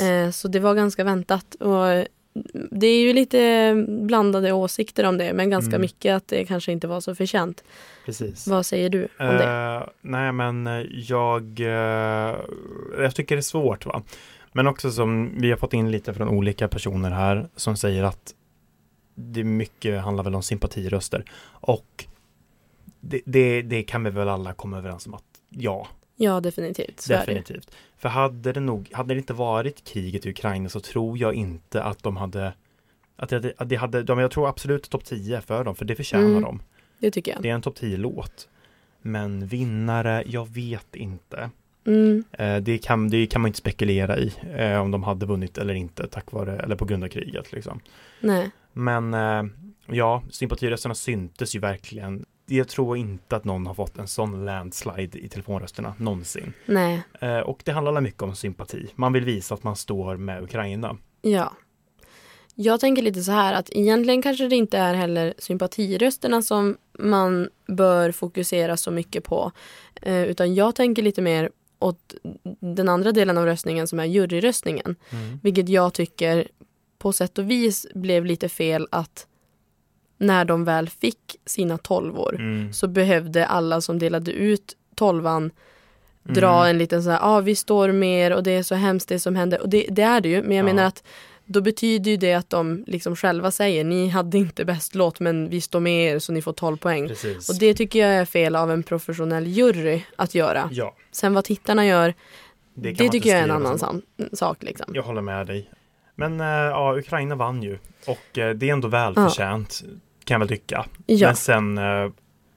Eh, 0.00 0.30
så 0.30 0.48
det 0.48 0.60
var 0.60 0.74
ganska 0.74 1.04
väntat. 1.04 1.54
Och 1.54 2.06
det 2.70 2.86
är 2.86 3.00
ju 3.00 3.12
lite 3.12 3.74
blandade 3.88 4.52
åsikter 4.52 5.04
om 5.04 5.18
det 5.18 5.32
men 5.32 5.50
ganska 5.50 5.68
Mm. 5.70 5.80
mycket 5.80 6.14
att 6.16 6.28
det 6.28 6.44
kanske 6.44 6.72
inte 6.72 6.86
var 6.88 7.00
så 7.00 7.14
förtjänt. 7.14 7.64
Precis. 8.06 8.46
Vad 8.46 8.66
säger 8.66 8.90
du 8.90 9.08
om 9.18 9.26
det? 9.26 9.44
Eh, 9.44 9.88
nej 10.00 10.32
men 10.32 10.66
eh, 10.66 10.82
jag, 10.92 11.60
eh, 11.60 12.36
jag 12.98 13.14
tycker 13.14 13.36
det 13.36 13.40
är 13.40 13.42
svårt 13.42 13.86
va. 13.86 14.02
Men 14.52 14.66
också 14.66 14.90
som 14.90 15.40
vi 15.40 15.50
har 15.50 15.56
fått 15.56 15.72
in 15.74 15.90
lite 15.90 16.14
från 16.14 16.28
olika 16.28 16.68
personer 16.68 17.10
här 17.10 17.48
som 17.56 17.76
säger 17.76 18.04
att 18.04 18.34
det 19.14 19.44
mycket 19.44 20.02
handlar 20.02 20.24
väl 20.24 20.34
om 20.34 20.42
sympatiröster. 20.42 21.24
Och 21.44 22.04
det, 23.00 23.20
det, 23.24 23.62
det 23.62 23.82
kan 23.82 24.04
vi 24.04 24.10
väl 24.10 24.28
alla 24.28 24.52
komma 24.52 24.78
överens 24.78 25.06
om 25.06 25.14
att 25.14 25.24
ja, 25.48 25.88
Ja 26.16 26.40
definitivt. 26.40 27.00
Så 27.00 27.12
definitivt. 27.12 27.70
För 27.96 28.08
hade 28.08 28.52
det 28.52 28.60
nog, 28.60 28.88
hade 28.92 29.14
det 29.14 29.18
inte 29.18 29.32
varit 29.32 29.84
kriget 29.84 30.26
i 30.26 30.30
Ukraina 30.30 30.68
så 30.68 30.80
tror 30.80 31.18
jag 31.18 31.34
inte 31.34 31.82
att 31.82 32.02
de 32.02 32.16
hade 32.16 32.52
att 33.16 33.28
det, 33.28 33.52
att 33.56 33.68
det 33.68 33.76
hade, 33.76 34.02
de, 34.02 34.18
jag 34.18 34.30
tror 34.30 34.48
absolut 34.48 34.90
topp 34.90 35.04
10 35.04 35.40
för 35.40 35.64
dem, 35.64 35.74
för 35.74 35.84
det 35.84 35.94
förtjänar 35.94 36.24
Mm. 36.28 36.42
de. 36.42 36.62
det 36.98 37.10
tycker 37.10 37.32
jag. 37.32 37.42
Det 37.42 37.50
är 37.50 37.54
en 37.54 37.62
topp 37.62 37.78
10-låt. 37.78 38.48
Men 39.02 39.46
vinnare, 39.46 40.24
jag 40.26 40.48
vet 40.48 40.96
inte. 40.96 41.50
Mm, 41.86 42.24
Eh, 42.32 42.56
det, 42.56 42.78
kan, 42.78 43.08
det 43.08 43.26
kan 43.26 43.40
man 43.40 43.48
inte 43.48 43.58
spekulera 43.58 44.18
i 44.18 44.32
eh, 44.56 44.80
om 44.80 44.90
de 44.90 45.02
hade 45.02 45.26
vunnit 45.26 45.58
eller 45.58 45.74
inte 45.74 46.06
tack 46.06 46.32
vare, 46.32 46.58
eller 46.58 46.76
på 46.76 46.84
grund 46.84 47.04
av 47.04 47.08
kriget 47.08 47.52
liksom. 47.52 47.80
nej. 48.20 48.50
Men 48.72 49.14
eh, 49.14 49.42
ja, 49.86 50.22
sympatirösterna 50.30 50.94
syntes 50.94 51.56
ju 51.56 51.58
verkligen. 51.58 52.24
Jag 52.46 52.68
tror 52.68 52.96
inte 52.96 53.36
att 53.36 53.44
någon 53.44 53.66
har 53.66 53.74
fått 53.74 53.98
en 53.98 54.08
sån 54.08 54.44
landslide 54.44 55.18
i 55.18 55.28
telefonrösterna 55.28 55.94
någonsin. 55.98 56.52
Nej. 56.66 57.02
Och 57.44 57.62
det 57.64 57.72
handlar 57.72 58.00
mycket 58.00 58.22
om 58.22 58.34
sympati. 58.34 58.88
Man 58.94 59.12
vill 59.12 59.24
visa 59.24 59.54
att 59.54 59.62
man 59.62 59.76
står 59.76 60.16
med 60.16 60.42
Ukraina. 60.42 60.96
Ja. 61.22 61.52
Jag 62.54 62.80
tänker 62.80 63.02
lite 63.02 63.22
så 63.22 63.32
här 63.32 63.54
att 63.54 63.70
egentligen 63.70 64.22
kanske 64.22 64.48
det 64.48 64.56
inte 64.56 64.78
är 64.78 64.94
heller 64.94 65.34
sympatirösterna 65.38 66.42
som 66.42 66.76
man 66.98 67.48
bör 67.66 68.12
fokusera 68.12 68.76
så 68.76 68.90
mycket 68.90 69.24
på. 69.24 69.52
Utan 70.02 70.54
jag 70.54 70.74
tänker 70.74 71.02
lite 71.02 71.22
mer 71.22 71.50
åt 71.82 72.14
den 72.60 72.88
andra 72.88 73.12
delen 73.12 73.38
av 73.38 73.44
röstningen 73.46 73.86
som 73.88 74.00
är 74.00 74.04
juryröstningen. 74.04 74.96
Vilket 75.42 75.68
jag 75.68 75.94
tycker 75.94 76.48
på 76.98 77.12
sätt 77.12 77.38
och 77.38 77.50
vis 77.50 77.86
blev 77.94 78.24
lite 78.26 78.48
fel 78.48 78.88
att 78.90 79.26
när 80.18 80.44
de 80.44 80.64
väl 80.64 80.88
fick 80.88 81.36
sina 81.46 81.78
tolvor 81.78 82.34
Mm. 82.38 82.72
så 82.72 82.88
behövde 82.88 83.46
alla 83.46 83.80
som 83.80 83.98
delade 83.98 84.32
ut 84.32 84.76
tolvan 84.94 85.50
dra 86.22 86.56
Mm. 86.56 86.70
en 86.70 86.78
liten 86.78 87.02
så 87.02 87.10
här, 87.10 87.18
ja 87.18 87.26
ah, 87.36 87.40
vi 87.40 87.54
står 87.54 87.92
med 87.92 88.26
er 88.26 88.32
och 88.36 88.42
det 88.42 88.50
är 88.50 88.62
så 88.62 88.74
hemskt 88.74 89.08
det 89.08 89.18
som 89.18 89.36
hände. 89.36 89.58
Och 89.58 89.68
det, 89.68 89.86
det 89.90 90.02
är 90.02 90.20
det 90.20 90.28
ju, 90.28 90.42
men 90.42 90.56
jag 90.56 90.62
Ja. 90.68 90.74
menar 90.74 90.84
att 90.84 91.02
då 91.52 91.60
betyder 91.60 92.10
ju 92.10 92.16
det 92.16 92.34
att 92.34 92.50
de 92.50 92.84
liksom 92.86 93.16
själva 93.16 93.50
säger 93.50 93.84
ni 93.84 94.08
hade 94.08 94.38
inte 94.38 94.64
bäst 94.64 94.94
låt 94.94 95.20
men 95.20 95.48
vi 95.48 95.60
står 95.60 95.80
med 95.80 96.14
er 96.14 96.18
så 96.18 96.32
ni 96.32 96.42
får 96.42 96.52
12 96.52 96.76
poäng. 96.76 97.08
Precis. 97.08 97.48
Och 97.48 97.58
det 97.58 97.74
tycker 97.74 97.98
jag 97.98 98.10
är 98.10 98.24
fel 98.24 98.56
av 98.56 98.70
en 98.70 98.82
professionell 98.82 99.46
jury 99.46 100.02
att 100.16 100.34
göra. 100.34 100.68
Ja, 100.72 100.94
Sen 101.10 101.34
vad 101.34 101.44
tittarna 101.44 101.86
gör, 101.86 102.14
det, 102.74 102.92
det, 102.92 103.08
tycker 103.08 103.30
jag 103.30 103.38
är 103.38 103.42
en 103.42 103.50
annan 103.50 103.78
sam- 103.78 104.02
sak. 104.32 104.62
Liksom. 104.62 104.92
Jag 104.94 105.02
håller 105.02 105.22
med 105.22 105.46
dig. 105.46 105.70
Men 106.14 106.40
eh, 106.40 106.46
ja, 106.46 106.98
Ukraina 106.98 107.34
vann 107.34 107.62
ju. 107.62 107.78
Och 108.06 108.38
eh, 108.38 108.54
det 108.54 108.68
är 108.68 108.72
ändå 108.72 108.88
välförtjänt, 108.88 109.82
kan 110.24 110.34
jag 110.34 110.38
väl 110.38 110.48
tycka. 110.48 110.86
Ja, 111.06 111.26
Men 111.26 111.36
sen 111.36 111.78
eh, 111.78 112.10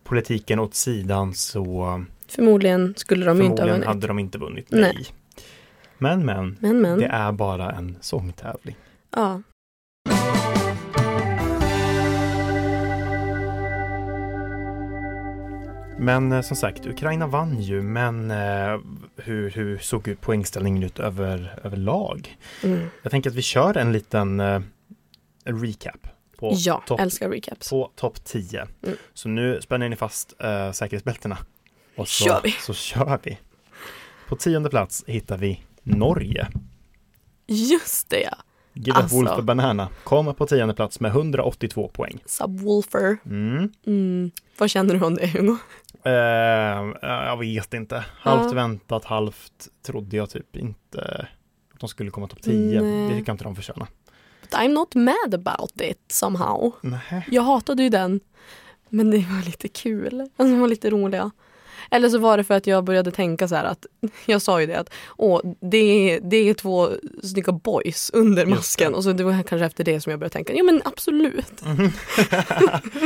politiken 0.03 0.59
åt 0.59 0.75
sidan 0.75 1.33
så 1.33 2.03
förmodligen 2.27 2.93
skulle 2.97 3.25
de 3.25 3.37
ju 3.37 3.43
inte 3.43 3.51
ha 3.51 3.55
förmodligen 3.57 3.73
vunnit. 3.73 3.87
hade 3.87 4.07
de 4.07 4.19
inte 4.19 4.37
vunnit. 4.37 4.65
Nej. 4.69 4.81
Nej. 4.81 5.05
Men 5.97 6.25
men, 6.25 6.57
Men 6.59 6.81
men, 6.81 6.99
det 6.99 7.05
är 7.05 7.31
bara 7.31 7.71
en 7.71 7.97
sångtävling. 8.01 8.75
Ja. 9.15 9.41
Men 15.97 16.31
eh, 16.31 16.41
som 16.41 16.57
sagt, 16.57 16.85
Ukraina 16.85 17.27
vann 17.27 17.61
ju, 17.61 17.81
men 17.81 18.31
eh, 18.31 18.79
hur, 19.17 19.49
hur 19.51 19.77
såg 19.77 20.15
poängställningen 20.21 20.83
ut 20.83 20.99
över, 20.99 21.59
överlag? 21.63 22.37
Mm. 22.63 22.87
Jag 23.03 23.11
tänker 23.11 23.29
att 23.29 23.35
vi 23.35 23.41
kör 23.41 23.77
en 23.77 23.91
liten 23.91 24.39
eh, 24.39 24.61
recap 25.43 26.07
på 26.37 26.51
Ja, 26.55 26.83
topp 26.87 26.99
älskar 26.99 27.29
recaps. 27.29 27.69
på 27.69 27.91
topp 27.95 28.23
10. 28.25 28.67
Mm. 28.83 28.97
Så 29.13 29.29
nu 29.29 29.61
spänner 29.61 29.89
ni 29.89 29.95
fast 29.95 30.33
äh, 30.39 30.71
säkerhetsbältena. 30.71 31.37
Och 31.95 32.07
så 32.07 32.23
Kör 32.25 32.41
vi. 32.43 32.51
så 32.51 32.73
kör 32.73 33.19
vi. 33.23 33.37
På 34.27 34.35
tionde 34.35 34.69
plats 34.69 35.03
hittar 35.07 35.37
vi 35.37 35.63
Norge. 35.83 36.47
Just 37.47 38.09
det 38.09 38.21
ja, 38.21 38.37
Give 38.75 38.97
Alltså. 38.97 39.15
Wolf 39.15 39.31
a 39.31 39.41
Banana 39.41 39.89
kommer 40.03 40.33
på 40.33 40.45
tionde 40.45 40.73
plats 40.73 40.99
med 40.99 41.11
182 41.11 41.87
poäng. 41.93 42.19
Subwoolfer. 42.25 43.17
Mm. 43.25 43.69
Mm. 43.87 44.31
Vad 44.57 44.69
känner 44.69 44.95
du 44.95 45.05
om 45.05 45.15
det 45.15 45.27
Hugo? 45.27 45.57
Eh, 46.03 46.13
jag 47.01 47.39
vet 47.39 47.73
inte. 47.73 48.05
Halvt 48.19 48.45
Ja. 48.45 48.55
väntat, 48.55 49.05
halvt 49.05 49.67
trodde 49.85 50.17
jag 50.17 50.29
typ 50.29 50.55
inte 50.55 51.27
att 51.73 51.79
de 51.79 51.89
skulle 51.89 52.11
komma 52.11 52.27
topp 52.27 52.41
10. 52.41 52.81
Nej. 52.81 53.01
Det 53.09 53.15
tycker 53.15 53.29
jag 53.29 53.33
inte 53.33 53.43
de 53.43 53.55
förtjänar. 53.55 53.87
But 54.41 54.53
I'm 54.53 54.67
not 54.73 54.95
mad 54.95 55.33
about 55.47 55.81
it 55.81 55.99
somehow. 56.07 56.71
Nej. 56.81 57.27
Jag 57.31 57.41
hatade 57.43 57.83
ju 57.83 57.89
den. 57.89 58.19
Men 58.89 59.11
det 59.11 59.17
var 59.17 59.45
lite 59.45 59.67
kul. 59.67 60.21
Alltså, 60.21 60.43
de 60.55 60.59
var 60.59 60.67
lite 60.67 60.89
roliga. 60.89 61.31
Eller 61.91 62.09
så 62.09 62.17
var 62.17 62.37
det 62.37 62.43
för 62.43 62.53
att 62.53 62.67
jag 62.67 62.83
började 62.83 63.11
tänka 63.11 63.47
så 63.47 63.55
här 63.55 63.63
att 63.63 63.85
jag 64.25 64.41
sa 64.41 64.61
ju 64.61 64.67
det 64.67 64.79
att 64.79 64.89
åh, 65.17 65.41
det, 65.71 66.11
är, 66.11 66.19
det 66.19 66.37
är 66.49 66.53
två 66.53 66.89
snygga 67.23 67.53
boys 67.53 68.11
under 68.13 68.45
masken 68.45 68.91
det. 68.91 68.97
och 68.97 69.03
så 69.03 69.11
det 69.11 69.23
var 69.23 69.43
kanske 69.43 69.65
efter 69.65 69.83
det 69.83 70.01
som 70.01 70.09
jag 70.09 70.19
började 70.19 70.33
tänka, 70.33 70.53
ja 70.53 70.63
men 70.63 70.81
absolut. 70.85 71.45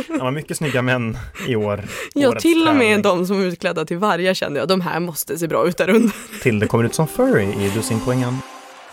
Det 0.08 0.18
var 0.20 0.32
mycket 0.32 0.58
snygga 0.58 0.82
män 0.82 1.18
i 1.48 1.56
år. 1.56 1.84
Ja, 2.14 2.32
till 2.32 2.68
och 2.68 2.76
med 2.76 2.82
tävling. 2.82 3.02
de 3.02 3.26
som 3.28 3.42
är 3.42 3.46
utklädda 3.46 3.86
till 3.86 3.98
vargar 3.98 4.34
kände 4.34 4.60
jag, 4.60 4.68
de 4.68 4.82
här 4.82 5.00
måste 5.00 5.38
se 5.38 5.48
bra 5.48 5.68
ut 5.68 5.78
där 5.78 5.90
under. 5.90 6.16
Tilde 6.42 6.68
kommer 6.68 6.84
ut 6.84 6.94
som 6.94 7.08
furry 7.08 7.44
i 7.44 7.72
dussinpoängen. 7.76 8.38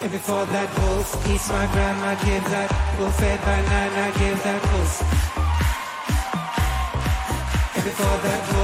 And 0.02 0.10
before 0.12 0.44
that 0.44 0.68
wolf 0.78 1.08
eats 1.30 1.48
my 1.48 1.66
grandma, 1.72 2.14
give 2.26 2.44
that 2.50 2.70
wolf 3.00 3.18
a 3.22 3.38
banana, 3.44 4.12
give 4.20 4.42
that 4.42 4.62
wolf. 4.72 5.02
And 7.76 7.84
before 7.84 8.18
that 8.28 8.52
wolf 8.52 8.55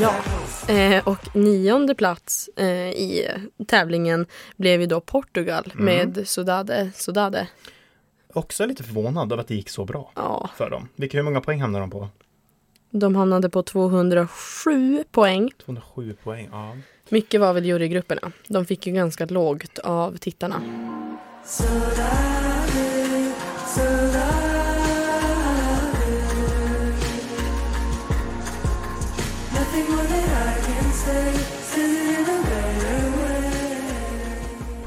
Ja. 0.00 0.14
Eh, 0.74 1.08
och 1.08 1.36
nionde 1.36 1.94
plats 1.94 2.48
eh, 2.56 2.66
i 2.90 3.28
tävlingen 3.66 4.26
blev 4.56 4.80
ju 4.80 4.86
då 4.86 5.00
Portugal 5.00 5.72
Mm. 5.74 5.84
med 5.84 6.28
Sodade 6.28 6.90
Sodade. 6.94 7.48
Också 8.34 8.66
lite 8.66 8.82
förvånad 8.82 9.32
över 9.32 9.40
att 9.42 9.48
det 9.48 9.54
gick 9.54 9.68
så 9.68 9.84
bra 9.84 10.10
Ja, 10.14 10.50
för 10.56 10.70
dem. 10.70 10.88
Vilka, 10.96 11.16
hur 11.18 11.22
många 11.24 11.40
poäng 11.40 11.60
hamnar 11.60 11.80
de 11.80 11.90
på? 11.90 12.08
de 12.90 13.16
hamnade 13.16 13.48
på 13.50 13.62
207 13.62 15.04
poäng. 15.10 15.50
207 15.64 16.16
poäng, 16.24 16.48
ja. 16.52 16.76
Mycket 17.08 17.40
var 17.40 17.52
väl 17.52 17.64
jurygrupperna. 17.64 18.32
De 18.48 18.66
fick 18.66 18.86
ju 18.86 18.92
ganska 18.92 19.26
lågt 19.26 19.78
av 19.78 20.16
tittarna. 20.16 20.60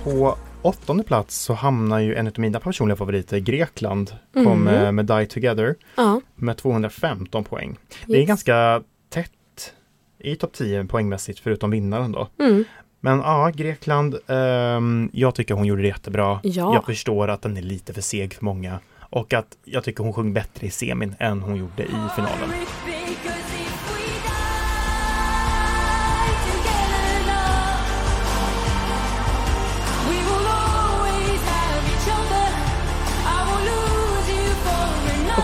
På 0.08 0.38
åttonde 0.62 1.04
plats 1.04 1.38
så 1.38 1.54
hamnar 1.54 2.00
ju 2.00 2.16
en 2.16 2.28
av 2.28 2.34
mina 2.38 2.60
personliga 2.60 2.96
favoriter, 2.96 3.38
Grekland, 3.40 4.12
kom 4.34 4.44
Mhm. 4.64 4.68
eh, 4.68 4.92
med 4.92 5.06
Die 5.06 5.26
Together 5.26 5.76
Ja, 5.96 6.22
med 6.36 6.58
215 6.58 7.44
poäng. 7.44 7.78
Det 8.06 8.14
är 8.14 8.18
yes. 8.20 8.28
ganska 8.28 8.82
tätt 9.10 9.74
i 10.20 10.36
topp 10.36 10.54
10 10.54 10.86
poängmässigt 10.86 11.40
förutom 11.40 11.72
vinnaren 11.72 12.12
då. 12.12 12.28
Mm. 12.40 12.64
Men 13.00 13.18
ja, 13.20 13.52
Grekland, 13.56 14.16
ehm, 14.28 15.10
jag 15.14 15.36
tycker 15.36 15.54
hon 15.54 15.66
gjorde 15.66 15.82
det 15.82 15.88
jättebra. 15.88 16.40
Ja. 16.44 16.74
Jag 16.74 16.86
förstår 16.86 17.28
att 17.28 17.42
den 17.42 17.58
är 17.58 17.62
lite 17.62 17.94
för 17.94 18.02
seg 18.02 18.34
för 18.34 18.46
många 18.46 18.80
och 19.00 19.34
att 19.34 19.58
jag 19.64 19.84
tycker 19.84 20.04
hon 20.04 20.14
sjöng 20.14 20.34
bättre 20.34 20.68
i 20.68 20.70
semin 20.70 21.16
än 21.20 21.42
hon 21.42 21.56
gjorde 21.56 21.84
i 21.84 21.96
finalen. 22.16 22.50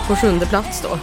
På 0.08 0.16
sjunde 0.16 0.46
plats 0.46 0.82
då 0.82 0.98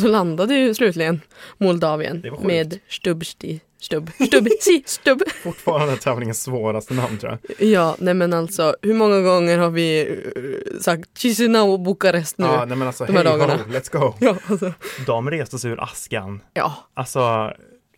så 0.00 0.08
landade 0.08 0.54
ju 0.54 0.74
slutligen 0.74 1.20
Moldavien 1.58 2.24
med 2.42 2.78
Stubbsti 2.88 3.60
Stubb, 3.80 4.10
Stubb, 4.26 4.48
si, 4.60 4.82
Stubb. 4.86 5.22
Fortfarande 5.42 5.96
tävlingens 5.96 6.42
svåraste 6.42 6.94
namn 6.94 7.18
tror 7.18 7.38
jag. 7.58 7.68
Ja, 7.68 7.96
nej 7.98 8.14
men 8.14 8.32
alltså 8.32 8.76
hur 8.82 8.94
många 8.94 9.20
gånger 9.20 9.58
har 9.58 9.70
vi 9.70 10.00
eh, 10.00 10.80
sagt 10.80 11.18
Chisinau 11.18 11.72
och 11.72 11.80
Bukarest 11.80 12.38
nu? 12.38 12.46
Ja, 12.46 12.64
nej 12.64 12.76
men 12.76 12.86
alltså, 12.86 13.04
de 13.04 13.12
här 13.16 13.24
hej 13.24 13.32
ho, 13.38 13.46
let's 13.46 13.98
go. 13.98 14.14
Ja, 14.20 14.36
alltså. 14.46 14.72
De 15.06 15.30
reste 15.30 15.58
sig 15.58 15.70
ur 15.70 15.80
askan. 15.82 16.42
ja, 16.52 16.74
Alltså, 16.94 17.52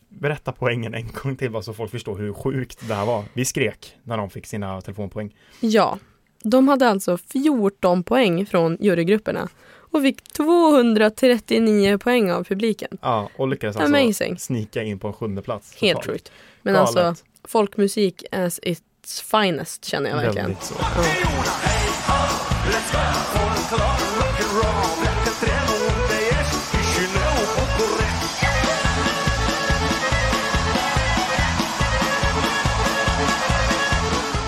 berätta 0.09 0.53
poängen 0.53 0.95
en 0.95 1.09
gång 1.23 1.37
till 1.37 1.51
bara 1.51 1.63
så 1.63 1.73
folk 1.73 1.91
förstår 1.91 2.17
hur 2.19 2.33
sjukt 2.33 2.89
det 2.89 2.95
här 2.95 3.07
var. 3.07 3.25
Vi 3.33 3.45
skrek 3.45 3.97
när 4.05 4.17
de 4.17 4.31
fick 4.31 4.47
sina 4.47 4.81
telefonpoäng. 4.81 5.35
ja. 5.61 5.99
De 6.45 6.69
hade 6.69 6.89
alltså 6.89 7.19
14 7.19 8.03
poäng 8.03 8.47
från 8.47 8.77
jurygrupperna 8.81 9.49
och 9.93 10.03
fick 10.03 10.23
239 10.23 11.99
poäng 11.99 12.33
av 12.33 12.45
publiken. 12.45 12.99
Ja, 13.03 13.29
och 13.37 13.49
lyckades 13.49 13.77
alltså 13.77 13.97
Amazing. 13.97 14.39
snika 14.39 14.83
in 14.83 14.99
på 14.99 15.07
en 15.09 15.13
sjunde 15.15 15.43
plats. 15.43 15.77
Helt 15.81 15.97
totalt. 16.03 16.13
sjukt. 16.13 16.33
Men 16.63 16.75
Galet. 16.75 16.97
alltså 16.97 17.25
folkmusik 17.45 18.25
as 18.33 18.61
its 18.63 19.21
finest 19.21 19.85
känner 19.85 20.11
jag 20.11 20.17
verkligen. 20.17 20.47
Väldigt 20.47 20.65
så. 20.65 20.75
Ja. 20.81 21.05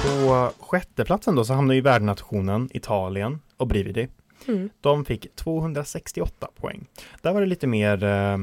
På 0.02 0.50
sjätteplatsen 0.66 1.35
då 1.35 1.44
så 1.44 1.54
hamnar 1.54 1.74
ju 1.74 1.80
värdnationen 1.80 2.68
Italien 2.72 3.40
och 3.57 3.66
Brividi. 3.66 4.09
Mm. 4.48 4.70
De 4.80 5.04
fick 5.04 5.37
268 5.37 6.48
poäng. 6.61 6.87
Där 7.22 7.33
var 7.33 7.40
det 7.40 7.46
lite 7.46 7.66
mer 7.66 8.04
eh, 8.04 8.38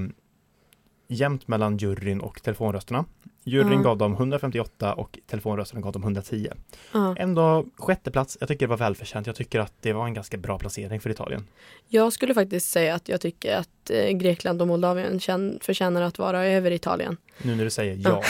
jämnt 1.07 1.47
mellan 1.47 1.77
juryn 1.77 2.21
och 2.21 2.41
telefonrösterna. 2.43 3.05
Juryn 3.43 3.71
Ja. 3.71 3.81
gav 3.83 3.97
dem 3.97 4.13
158 4.13 4.93
och 4.93 5.19
telefonrösterna 5.27 5.81
gav 5.81 5.91
dem 5.91 6.03
110. 6.03 6.47
Ja. 6.93 7.15
Ändå 7.17 7.65
sjätte 7.77 8.11
plats, 8.11 8.37
jag 8.39 8.47
tycker 8.49 8.65
det 8.65 8.69
var 8.69 8.77
välförtjänt. 8.77 9.27
Jag 9.27 9.35
tycker 9.35 9.59
att 9.59 9.73
det 9.81 9.93
var 9.93 10.05
en 10.05 10.13
ganska 10.13 10.37
bra 10.37 10.59
placering 10.59 10.99
för 11.01 11.09
Italien. 11.09 11.47
Jag 11.87 12.13
skulle 12.13 12.33
faktiskt 12.33 12.69
säga 12.69 12.95
att 12.95 13.09
jag 13.09 13.21
tycker 13.21 13.55
att 13.57 13.89
eh, 13.89 14.09
Grekland 14.09 14.61
och 14.61 14.67
Moldavien 14.67 15.19
förtjänar 15.61 16.01
att 16.01 16.17
vara 16.17 16.45
över 16.45 16.71
Italien. 16.71 17.17
Nu 17.43 17.55
när 17.55 17.63
du 17.63 17.69
säger 17.69 17.95
ja. 18.03 18.23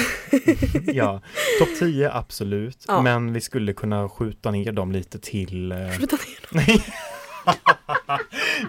ja. 0.93 1.21
Topp 1.59 1.69
10 1.79 2.11
absolut, 2.11 2.85
Ja. 2.87 3.01
men 3.01 3.33
vi 3.33 3.41
skulle 3.41 3.73
kunna 3.73 4.09
skjuta 4.09 4.51
ner 4.51 4.71
dem 4.71 4.91
lite 4.91 5.19
till 5.19 5.71
eh, 5.71 5.77
Skjuta 5.89 6.15
ner 6.15 6.65
Nej. 6.67 6.83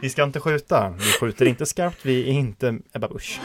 vi 0.01 0.11
ska 0.11 0.23
inte 0.23 0.41
skjuta. 0.41 0.95
Vi 0.99 1.05
skjuter 1.05 1.47
inte 1.47 1.67
skarpt. 1.67 1.99
Vi 2.03 2.29
är 2.29 2.33
inte 2.33 2.79
Ebba 2.93 3.09
Busch. 3.09 3.41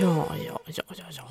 Ja, 0.00 0.26
ja, 0.46 0.60
ja, 0.66 0.82
ja, 0.96 1.04
ja. 1.10 1.24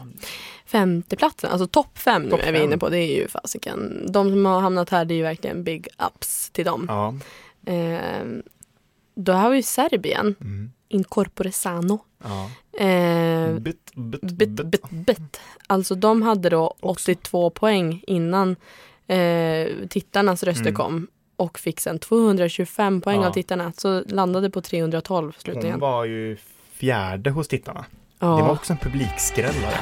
Femteplatsen, 0.65 1.51
alltså 1.51 1.67
topp 1.67 1.97
fem 1.97 2.23
nu 2.23 2.35
är 2.35 2.51
vi 2.51 2.59
inne 2.63 2.77
på. 2.77 2.89
Det 2.89 2.99
är 2.99 3.15
ju 3.15 3.27
fasiken. 3.27 4.05
De 4.11 4.29
som 4.29 4.45
har 4.45 4.61
hamnat 4.61 4.89
här, 4.89 5.05
det 5.05 5.13
är 5.13 5.15
ju 5.15 5.23
verkligen 5.23 5.63
big 5.63 5.87
ups 6.07 6.49
till 6.49 6.65
dem. 6.65 6.85
Ja. 6.87 7.13
Eh, 7.73 8.21
då 9.17 9.31
har 9.33 9.49
vi 9.49 9.55
ju 9.57 9.63
Serbien, 9.63 10.35
Mm. 10.41 10.71
Incorpore 10.89 11.51
Sano. 11.51 11.99
ja. 12.23 12.49
Eh, 12.85 13.53
Bit, 13.59 13.91
bit, 13.95 14.21
bit, 14.21 14.49
bit. 14.49 14.65
bit, 14.71 14.89
bit. 14.89 15.41
Alltså 15.67 15.95
de 15.95 16.21
hade 16.21 16.49
då 16.49 16.75
Också. 16.79 17.11
82 17.11 17.49
poäng 17.49 18.03
innan 18.07 18.55
eh, 19.07 19.67
tittarnas 19.89 20.43
röster 20.43 20.61
Mm. 20.61 20.75
kom. 20.75 21.07
Och 21.35 21.59
fick 21.59 21.79
sen 21.79 21.99
225 21.99 23.01
poäng 23.01 23.21
Ja. 23.21 23.27
av 23.27 23.31
tittarna. 23.33 23.73
Så 23.77 24.03
landade 24.07 24.49
på 24.49 24.61
312 24.61 25.25
Hon 25.25 25.33
slutligen. 25.41 25.79
var 25.79 26.05
ju 26.05 26.37
fjärde 26.73 27.29
hos 27.29 27.47
tittarna. 27.47 27.85
Det 28.19 28.25
var 28.25 28.39
Ja. 28.39 28.51
också 28.51 28.73
en 28.73 28.79
publikskrällare. 28.79 29.77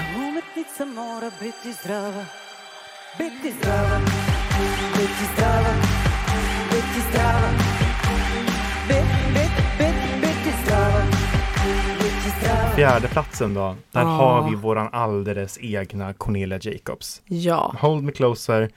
Fjärde 12.75 13.07
platsen 13.07 13.53
då. 13.53 13.75
Där 13.91 14.01
Ja. 14.01 14.07
har 14.07 14.49
vi 14.49 14.55
våran 14.55 14.89
alldeles 14.91 15.57
egna 15.61 16.13
Cornelia 16.13 16.59
Jacobs. 16.61 17.21
ja. 17.25 17.75
Hold 17.79 18.03
me 18.03 18.11
closer. 18.11 18.69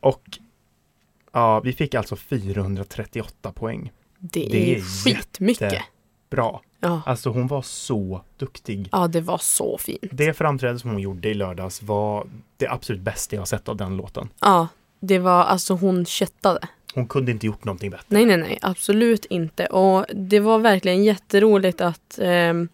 Och 0.00 0.38
ja, 1.32 1.60
vi 1.60 1.72
fick 1.72 1.94
alltså 1.94 2.16
438 2.16 3.52
poäng. 3.52 3.92
Det, 4.18 4.48
Det 4.52 4.74
är 4.74 4.76
är 4.78 4.80
skitmycket. 4.82 5.82
Bra. 6.30 6.60
Ja. 6.80 7.02
Alltså 7.06 7.30
hon 7.30 7.46
var 7.46 7.62
så 7.62 8.20
duktig. 8.36 8.88
ja, 8.92 9.08
det 9.08 9.20
var 9.20 9.38
så 9.38 9.78
fint. 9.78 10.02
Det 10.10 10.34
framträdande 10.34 10.80
som 10.80 10.90
hon 10.90 11.00
gjorde 11.00 11.28
i 11.28 11.34
lördags 11.34 11.82
var 11.82 12.26
det 12.56 12.68
absolut 12.68 13.00
bästa 13.02 13.36
jag 13.36 13.48
sett 13.48 13.68
av 13.68 13.76
den 13.76 13.96
låten. 13.96 14.28
Ja, 14.40 14.68
det 15.00 15.18
var 15.18 15.44
alltså 15.44 15.74
hon 15.74 16.06
köttade. 16.06 16.60
Hon 16.94 17.06
kunde 17.06 17.32
inte 17.32 17.46
gjort 17.46 17.64
någonting 17.64 17.90
bättre. 17.90 18.04
Nej, 18.08 18.24
nej, 18.26 18.36
nej, 18.36 18.58
absolut 18.62 19.24
inte. 19.24 19.66
Och 19.66 20.06
det 20.14 20.40
var 20.40 20.58
verkligen 20.58 21.04
jätteroligt 21.04 21.80
att 21.80 22.18
ehm, 22.22 22.68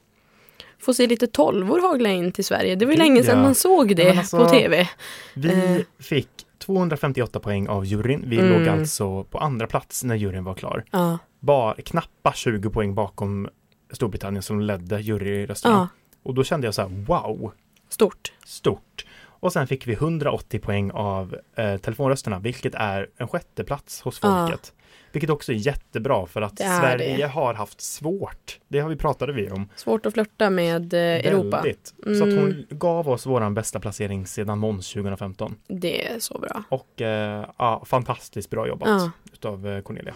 få 0.78 0.94
se 0.94 1.06
lite 1.06 1.26
tolvor 1.26 1.80
hagla 1.88 2.08
in 2.08 2.32
till 2.32 2.44
Sverige. 2.44 2.74
Det 2.76 2.84
var 2.86 2.92
ju 2.92 2.96
Gud, 2.98 3.06
länge 3.06 3.22
sedan 3.22 3.36
ja. 3.36 3.42
man 3.42 3.54
såg 3.54 3.96
det 3.96 4.10
alltså- 4.18 4.38
på 4.38 4.48
tv. 4.50 4.88
Vi 5.34 5.48
Eh. 5.76 6.02
fick 6.04 6.28
258 6.58 7.40
poäng 7.40 7.68
av 7.68 7.84
juryn. 7.86 8.22
Vi 8.26 8.38
Mm. 8.38 8.52
låg 8.58 8.68
alltså 8.68 9.24
på 9.24 9.38
andra 9.38 9.66
plats 9.66 10.04
när 10.04 10.14
juryn 10.14 10.44
var 10.44 10.54
klar. 10.54 10.84
Ja, 10.90 11.18
Bara 11.40 11.74
knappa 11.74 12.32
20 12.32 12.70
poäng 12.70 12.94
bakom 12.94 13.48
Storbritannien 13.92 14.42
som 14.42 14.60
ledde 14.60 15.00
juryrösterna. 15.00 15.74
ja, 15.74 15.88
Och 16.22 16.34
då 16.34 16.44
kände 16.44 16.66
jag 16.66 16.74
så 16.74 16.82
här, 16.82 16.88
wow, 17.06 17.52
Stort. 17.88 18.32
stort. 18.44 19.04
Och 19.40 19.52
sen 19.52 19.66
fick 19.66 19.86
vi 19.86 19.92
180 19.92 20.60
poäng 20.60 20.90
av 20.90 21.36
eh, 21.56 21.76
telefonrösterna, 21.76 22.38
vilket 22.38 22.74
är 22.74 23.08
en 23.16 23.28
sjätteplats 23.28 24.00
hos 24.02 24.20
Ja. 24.22 24.46
folket. 24.46 24.72
Vilket 25.12 25.30
också 25.30 25.52
är 25.52 25.56
jättebra 25.56 26.26
för 26.26 26.42
att 26.42 26.58
Sverige 26.58 27.16
det. 27.16 27.26
har 27.26 27.54
haft 27.54 27.80
svårt. 27.80 28.58
Det 28.68 28.78
har 28.80 28.88
vi 28.88 28.96
pratade 28.96 29.32
vi 29.32 29.50
om. 29.50 29.68
Svårt 29.76 30.06
att 30.06 30.12
flirta 30.14 30.50
med 30.50 30.94
eh, 30.94 31.00
Europa. 31.00 31.56
Väldigt. 31.56 31.86
Så 32.04 32.10
att 32.24 32.32
Mm. 32.32 32.38
hon 32.38 32.66
gav 32.70 33.08
oss 33.08 33.26
våran 33.26 33.54
bästa 33.54 33.80
placering 33.80 34.26
sedan 34.26 34.58
Måns 34.58 34.92
2015. 34.92 35.54
Det 35.68 36.06
är 36.10 36.18
så 36.18 36.38
bra. 36.38 36.62
Och 36.68 37.00
eh, 37.02 37.46
ja, 37.58 37.82
fantastiskt 37.86 38.50
bra 38.50 38.68
jobbat 38.68 38.88
Ja. 38.88 39.10
utav 39.32 39.68
eh, 39.68 39.80
Cornelia. 39.82 40.14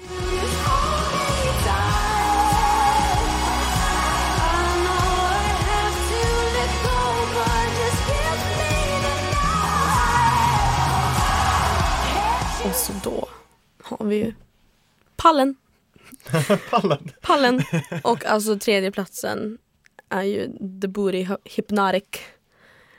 Har 14.04 14.10
vi 14.10 14.16
ju 14.16 14.32
pallen. 15.16 15.56
Pallen! 16.70 17.10
Pallen. 17.20 17.62
Och 18.04 18.24
alltså 18.24 18.58
tredje 18.58 18.90
platsen 18.90 19.58
är 20.08 20.22
ju 20.22 20.48
The 20.80 20.88
Booty 20.88 21.26
Hypnotic 21.44 22.04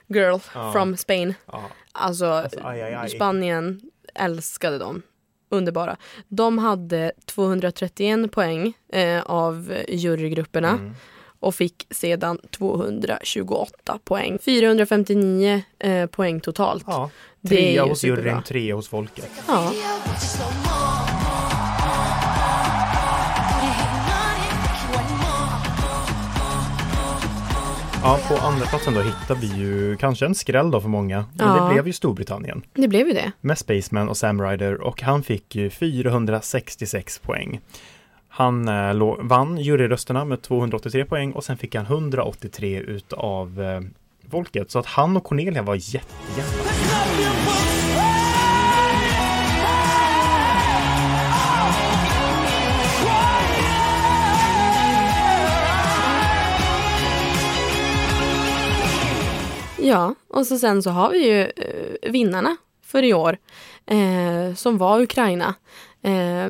Girl 0.08 0.38
Ja. 0.54 0.72
from 0.72 0.98
Spain. 0.98 1.34
Ja, 1.52 1.64
Alltså, 1.92 2.26
Alltså, 2.26 2.60
aj, 2.64 2.82
aj, 2.82 2.94
aj. 2.94 3.10
Spanien 3.10 3.82
älskade 4.16 4.78
dem. 4.78 5.02
Underbara. 5.50 5.98
De 6.28 6.58
hade 6.58 7.12
231 7.26 8.32
poäng 8.32 8.74
eh, 8.94 9.22
av 9.22 9.74
jurygrupperna 9.88 10.70
mm. 10.70 10.96
och 11.40 11.56
fick 11.56 11.88
sedan 11.92 12.40
228 12.52 14.00
poäng. 14.04 14.40
459 14.42 15.64
eh, 15.80 16.06
poäng 16.06 16.40
totalt. 16.40 16.84
ja. 16.88 17.10
Trea 17.48 17.84
hos 17.86 18.04
juryn, 18.04 18.44
trea 18.44 18.76
hos 18.76 18.88
folket. 18.90 19.30
Ja. 19.48 19.74
Ja, 28.08 28.20
på 28.28 28.36
andra 28.36 28.66
platsen 28.66 28.94
då 28.94 29.02
hittar 29.02 29.36
vi 29.36 29.48
ju 29.48 29.96
kanske 29.98 30.26
en 30.26 30.36
skräll 30.36 30.72
då 30.72 30.82
för 30.82 30.90
många. 30.90 31.26
Men 31.34 31.48
Ja. 31.48 31.64
det 31.68 31.74
blev 31.74 31.88
ju 31.88 31.94
Storbritannien 31.94 32.62
Det 32.74 32.88
blev 32.88 33.08
ju 33.08 33.14
det. 33.14 33.32
med 33.42 33.58
Spaceman 33.58 34.10
och 34.10 34.18
Sam 34.18 34.42
Ryder 34.42 34.82
och 34.82 35.02
han 35.02 35.24
fick 35.24 35.56
ju 35.56 35.70
466 35.70 37.20
poäng. 37.20 37.60
Han 38.30 38.68
eh, 38.68 38.94
vann 39.20 39.58
juryrösterna 39.58 40.26
med 40.26 40.42
283 40.42 41.06
poäng 41.06 41.32
och 41.32 41.44
sen 41.44 41.58
fick 41.58 41.76
han 41.76 41.86
183 41.86 42.80
utav 42.80 43.62
eh, 43.62 43.82
folket. 44.32 44.72
Så 44.72 44.80
att 44.80 44.86
han 44.86 45.18
och 45.18 45.24
Cornelia 45.24 45.62
var 45.62 45.76
jättejämna. 45.76 46.54
Ja, 59.86 60.16
och 60.28 60.48
så 60.48 60.58
sen 60.58 60.84
så 60.84 60.90
har 60.90 61.10
vi 61.10 61.28
ju 61.28 61.42
eh, 61.42 62.12
vinnarna 62.12 62.58
för 62.82 63.04
i 63.04 63.14
år 63.14 63.38
eh, 63.86 64.56
som 64.56 64.78
var 64.78 65.02
Ukraina. 65.02 65.56
Eh, 66.02 66.50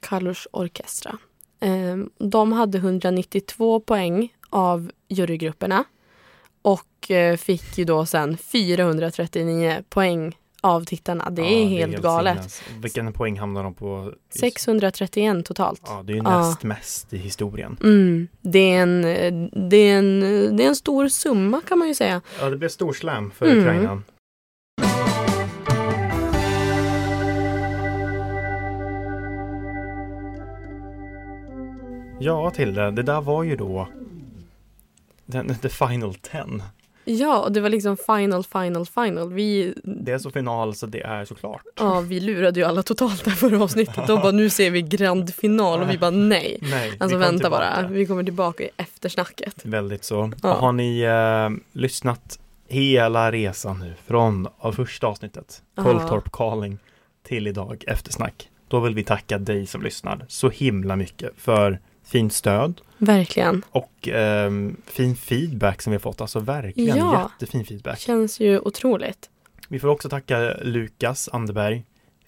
Kalush 0.00 0.46
Orkestra. 0.50 1.18
Eh, 1.60 1.96
de 2.18 2.52
hade 2.52 2.78
192 2.78 3.80
poäng 3.80 4.34
av 4.50 4.90
jurygrupperna 5.08 5.84
och 6.62 7.10
eh, 7.10 7.36
fick 7.36 7.78
ju 7.78 7.84
då 7.84 8.06
sen 8.06 8.36
439 8.36 9.82
poäng 9.88 10.36
av 10.64 10.84
tittarna. 10.84 11.30
Det 11.30 11.42
är 11.42 11.62
Ja, 11.62 11.68
helt, 11.68 12.02
galet. 12.02 12.36
sinnes. 12.52 12.62
Vilken 12.82 13.12
poäng 13.12 13.38
hamnar 13.38 13.62
de 13.64 13.74
på? 13.74 14.12
631 14.40 15.44
totalt. 15.46 15.80
Ja, 15.86 16.02
det 16.04 16.12
är 16.12 16.14
ju 16.16 16.22
Ja. 16.24 16.38
näst 16.38 16.62
mest 16.62 17.12
i 17.12 17.18
historien. 17.18 17.76
Mm, 17.82 18.28
det, 18.40 18.58
är 18.74 18.82
en, 18.82 19.02
det, 19.70 19.76
är 19.76 19.98
en, 19.98 20.20
det 20.56 20.64
är 20.64 20.68
en 20.68 20.76
stor 20.76 21.08
summa 21.08 21.60
kan 21.68 21.78
man 21.78 21.88
ju 21.88 21.94
säga. 21.94 22.20
Ja, 22.40 22.50
det 22.50 22.56
blev 22.56 22.68
stor 22.68 22.92
slam 22.92 23.30
för 23.30 23.46
Mm. 23.46 23.58
Ukraina. 23.58 24.02
Ja, 32.18 32.50
Tilde, 32.50 32.90
det 32.90 33.02
där 33.02 33.20
var 33.20 33.42
ju 33.42 33.56
då 33.56 33.88
den, 35.26 35.54
the 35.58 35.68
final 35.68 36.14
ten. 36.14 36.62
Ja, 37.04 37.40
och 37.42 37.52
det 37.52 37.60
var 37.60 37.68
liksom 37.68 37.96
final, 37.96 38.44
final, 38.44 38.86
final. 38.86 39.32
Vi, 39.32 39.74
Det 39.84 40.12
är 40.12 40.18
så 40.18 40.30
final 40.30 40.74
så 40.74 40.86
det 40.86 41.00
är 41.00 41.24
såklart. 41.24 41.62
ja, 41.78 42.00
vi 42.00 42.20
lurade 42.20 42.60
ju 42.60 42.66
alla 42.66 42.82
totalt 42.82 43.24
där 43.24 43.30
förra 43.32 43.62
avsnittet. 43.62 44.06
De 44.06 44.20
bara, 44.20 44.32
nu 44.32 44.50
ser 44.50 44.70
vi 44.70 44.82
grand 44.82 45.34
final 45.34 45.80
och 45.82 45.90
vi 45.90 45.98
bara 45.98 46.10
nej. 46.10 46.58
Nej, 46.62 46.90
vi 46.90 46.96
Alltså 47.00 47.16
vänta 47.16 47.42
tillbaka. 47.42 47.74
bara, 47.82 47.88
vi 47.88 48.06
kommer 48.06 48.24
tillbaka 48.24 48.64
i 48.64 48.70
eftersnacket. 48.76 49.54
Väldigt 49.64 50.04
så. 50.04 50.32
Ja. 50.42 50.54
Har 50.54 50.72
ni 50.72 51.00
eh, 51.00 51.50
lyssnat 51.72 52.38
hela 52.68 53.32
resan 53.32 53.78
nu 53.78 53.94
från 54.06 54.48
av 54.58 54.72
första 54.72 55.06
avsnittet, 55.06 55.62
Ja. 55.74 55.82
Kolltorp 55.82 56.32
Calling, 56.32 56.78
till 57.26 57.46
idag, 57.46 57.84
eftersnack. 57.86 58.48
Då 58.68 58.80
vill 58.80 58.94
vi 58.94 59.04
tacka 59.04 59.38
dig 59.38 59.66
som 59.66 59.82
lyssnar 59.82 60.24
så 60.28 60.50
himla 60.50 60.96
mycket 60.96 61.30
för 61.36 61.78
fint 62.06 62.32
stöd 62.32 62.80
Verkligen. 62.98 63.62
och 63.70 64.08
ehm, 64.08 64.76
fin 64.86 65.16
feedback 65.16 65.82
som 65.82 65.90
vi 65.90 65.94
har 65.94 66.00
fått. 66.00 66.20
Alltså 66.20 66.38
verkligen 66.40 66.96
Ja. 66.96 67.30
jättefin 67.40 67.64
feedback. 67.64 67.98
Känns 67.98 68.40
ju 68.40 68.58
otroligt. 68.58 69.30
Vi 69.68 69.78
får 69.78 69.88
också 69.88 70.08
tacka 70.08 70.54
Lukas 70.62 71.28
Anderberg 71.32 71.84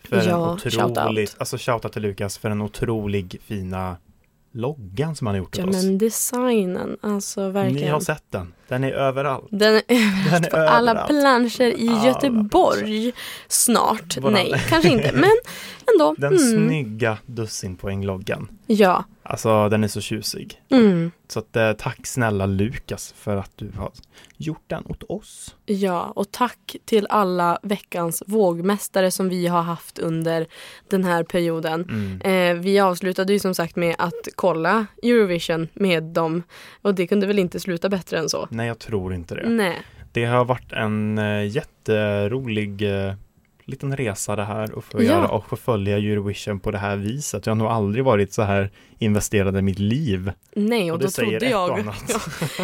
för 0.08 0.28
Ja, 0.28 0.58
en 0.64 0.70
shoutout. 0.70 1.36
alltså 1.38 1.56
shoutout 1.58 1.92
till 1.92 2.02
Lukas 2.02 2.38
för 2.38 2.50
en 2.50 2.62
otrolig 2.62 3.40
fina 3.44 3.96
loggan 4.52 5.16
som 5.16 5.26
han 5.26 5.34
har 5.34 5.38
gjort 5.38 5.56
Ja 5.58 5.62
till 5.64 5.70
oss. 5.76 5.84
men 5.84 5.98
designen, 5.98 6.96
alltså 7.00 7.40
Ni 7.46 7.50
verkligen. 7.52 7.92
har 7.92 8.00
sett 8.00 8.24
den. 8.30 8.52
Den 8.68 8.84
är 8.84 8.92
överallt. 8.92 9.46
Den 9.50 9.74
är 9.74 9.82
Den 10.32 10.44
är 10.44 10.50
på 10.50 10.56
alla 10.56 10.90
överallt. 10.90 11.08
planscher 11.10 11.62
i 11.80 11.88
Alla 11.88 12.06
Göteborg. 12.06 13.12
Snart. 13.48 14.16
Våran- 14.16 14.32
Nej, 14.32 14.62
kanske 14.68 14.88
inte. 14.88 15.12
Men 15.12 15.30
ändå. 15.94 16.14
Den 16.18 16.36
Mm. 16.36 16.38
snygga 16.68 17.18
dussinpoängloggan. 17.26 18.48
Ja. 18.66 19.04
Alltså 19.22 19.68
den 19.68 19.84
är 19.84 19.88
så 19.88 20.00
tjusig. 20.00 20.60
Mm. 20.70 21.10
Så 21.28 21.38
att, 21.38 21.56
eh, 21.56 21.72
tack 21.72 22.06
snälla 22.06 22.46
Lukas 22.46 23.14
för 23.16 23.36
att 23.36 23.50
du 23.56 23.70
har 23.76 23.90
gjort 24.36 24.62
den 24.66 24.86
åt 24.86 25.02
oss. 25.02 25.54
Ja, 25.66 26.12
och 26.16 26.30
tack 26.32 26.76
till 26.84 27.06
alla 27.10 27.58
veckans 27.62 28.22
vågmästare 28.26 29.10
som 29.10 29.28
vi 29.28 29.46
har 29.46 29.62
haft 29.62 29.98
under 29.98 30.46
den 30.90 31.04
här 31.04 31.22
perioden. 31.24 31.84
Mm. 32.22 32.56
Eh, 32.56 32.62
vi 32.62 32.80
avslutade 32.80 33.32
ju 33.32 33.38
som 33.38 33.54
sagt 33.54 33.76
med 33.76 33.94
att 33.98 34.28
kolla 34.34 34.86
Eurovision 35.02 35.68
med 35.74 36.02
dem 36.02 36.42
och 36.82 36.94
det 36.94 37.06
kunde 37.06 37.26
väl 37.26 37.38
inte 37.38 37.60
sluta 37.60 37.88
bättre 37.88 38.18
än 38.18 38.28
så. 38.28 38.48
Nej, 38.50 38.66
jag 38.66 38.78
tror 38.78 39.14
inte 39.14 39.34
det. 39.34 39.48
Nej, 39.48 39.76
Det 40.12 40.24
har 40.24 40.44
varit 40.44 40.72
en 40.72 41.18
eh, 41.18 41.46
jätterolig 41.48 42.82
eh, 42.82 43.14
liten 43.66 43.96
resa 43.96 44.36
det 44.36 44.44
här 44.44 44.78
att 44.78 44.84
få 44.84 44.98
Ja. 45.02 45.02
göra 45.02 45.28
och 45.28 45.48
få 45.48 45.56
följa 45.56 45.96
Eurovision 45.96 46.60
på 46.60 46.70
det 46.70 46.78
här 46.78 46.96
viset. 46.96 47.46
Jag 47.46 47.50
har 47.50 47.56
nog 47.56 47.66
aldrig 47.66 48.04
varit 48.04 48.32
så 48.32 48.42
här 48.42 48.70
investerad 48.98 49.56
i 49.56 49.62
mitt 49.62 49.78
liv. 49.78 50.32
nej 50.54 50.90
och, 50.90 50.96
Och 50.96 51.02
då 51.02 51.08
trodde 51.08 51.48
jag, 51.48 51.70
och 51.70 51.78
ja, 52.08 52.20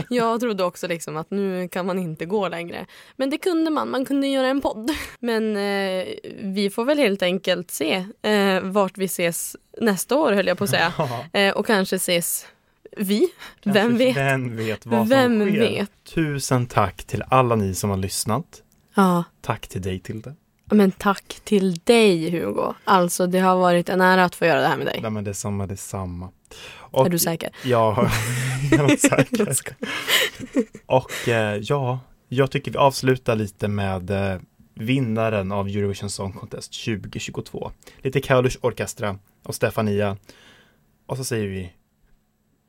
jag 0.09 0.41
trodde 0.41 0.65
också 0.65 0.87
liksom 0.89 1.17
att 1.17 1.31
nu 1.31 1.69
kan 1.69 1.87
man 1.87 1.99
inte 1.99 2.25
gå 2.27 2.49
längre. 2.49 2.87
Men 3.17 3.31
det 3.31 3.39
kunde 3.39 3.71
man, 3.71 3.91
man 3.91 4.05
kunde 4.05 4.27
göra 4.29 4.47
en 4.47 4.61
podd. 4.61 4.91
Men 5.21 5.57
eh, 5.57 6.05
vi 6.43 6.71
får 6.75 6.85
väl 6.85 6.99
helt 6.99 7.23
enkelt 7.23 7.71
se 7.71 8.05
eh, 8.23 8.61
vart 8.63 8.99
vi 8.99 9.05
ses 9.05 9.57
nästa 9.81 10.17
år 10.17 10.33
höll 10.33 10.47
jag 10.47 10.59
på 10.59 10.65
att 10.65 10.71
säga. 10.71 10.93
Eh, 11.33 11.53
och 11.55 11.67
kanske 11.67 11.97
ses 11.97 12.47
vi, 12.97 13.29
vem 13.65 13.75
Kanske- 13.75 13.99
vet? 14.05 14.17
Vem 14.17 14.57
vet 14.57 14.87
vad 14.87 15.09
Vem 15.09 15.41
som 15.41 15.49
sker? 15.51 15.59
vet? 15.61 15.91
Tusen 16.15 16.67
tack 16.67 17.05
till 17.05 17.23
alla 17.29 17.55
ni 17.57 17.75
som 17.75 17.91
har 17.91 17.97
lyssnat. 17.97 18.63
Ja, 18.95 19.25
Tack 19.41 19.69
till 19.69 19.83
dig 19.83 19.99
Tilde. 20.01 20.35
Men 20.65 20.91
tack 20.91 21.41
till 21.45 21.75
dig 21.75 22.31
Hugo. 22.31 22.75
Alltså 22.85 23.27
det 23.27 23.39
har 23.39 23.57
varit 23.57 23.89
en 23.89 24.01
ära 24.01 24.25
att 24.25 24.35
få 24.35 24.47
göra 24.47 24.61
det 24.61 24.67
här 24.67 24.77
med 24.77 24.87
dig. 24.87 24.99
Nej 25.03 25.11
men 25.11 25.25
detsamma, 25.25 25.67
detsamma. 25.67 26.31
Och, 26.75 27.07
Är 27.07 27.11
du 27.11 27.19
säker? 27.19 27.51
Ja, 27.65 28.11
jag 28.71 28.91
är 28.91 28.97
säker. 29.09 29.75
Och 30.87 31.29
eh, 31.29 31.57
ja, 31.63 32.01
jag 32.29 32.51
tycker 32.51 32.71
vi 32.71 32.79
avslutar 32.79 33.37
lite 33.37 33.69
med 33.69 34.11
eh, 34.11 34.41
vinnaren 34.75 35.53
av 35.53 35.69
Eurovision 35.69 36.11
Song 36.11 36.33
Contest 36.33 36.85
2022. 36.85 37.71
Lite 37.99 38.21
Kaulush 38.21 38.59
Orkestra 38.61 39.19
och 39.43 39.55
Stefania. 39.55 40.17
Och 41.07 41.17
så 41.17 41.25
säger 41.25 41.49
vi 41.49 41.73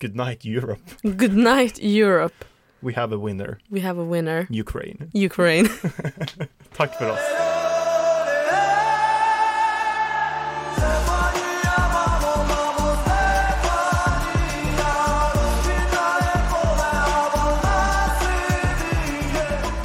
Good 0.01 0.15
night 0.15 0.45
Europe. 0.45 0.82
Good 1.01 1.34
night 1.34 1.79
Europe. 1.82 2.45
We 2.79 2.93
have 2.95 3.15
a 3.15 3.25
winner. 3.25 3.58
We 3.67 3.82
have 3.82 4.01
a 4.01 4.06
winner. 4.12 4.47
Ukraine. 4.49 5.12
Ukraine. 5.13 5.69
Tack 6.75 6.97
för 6.97 7.12
oss. 7.12 7.42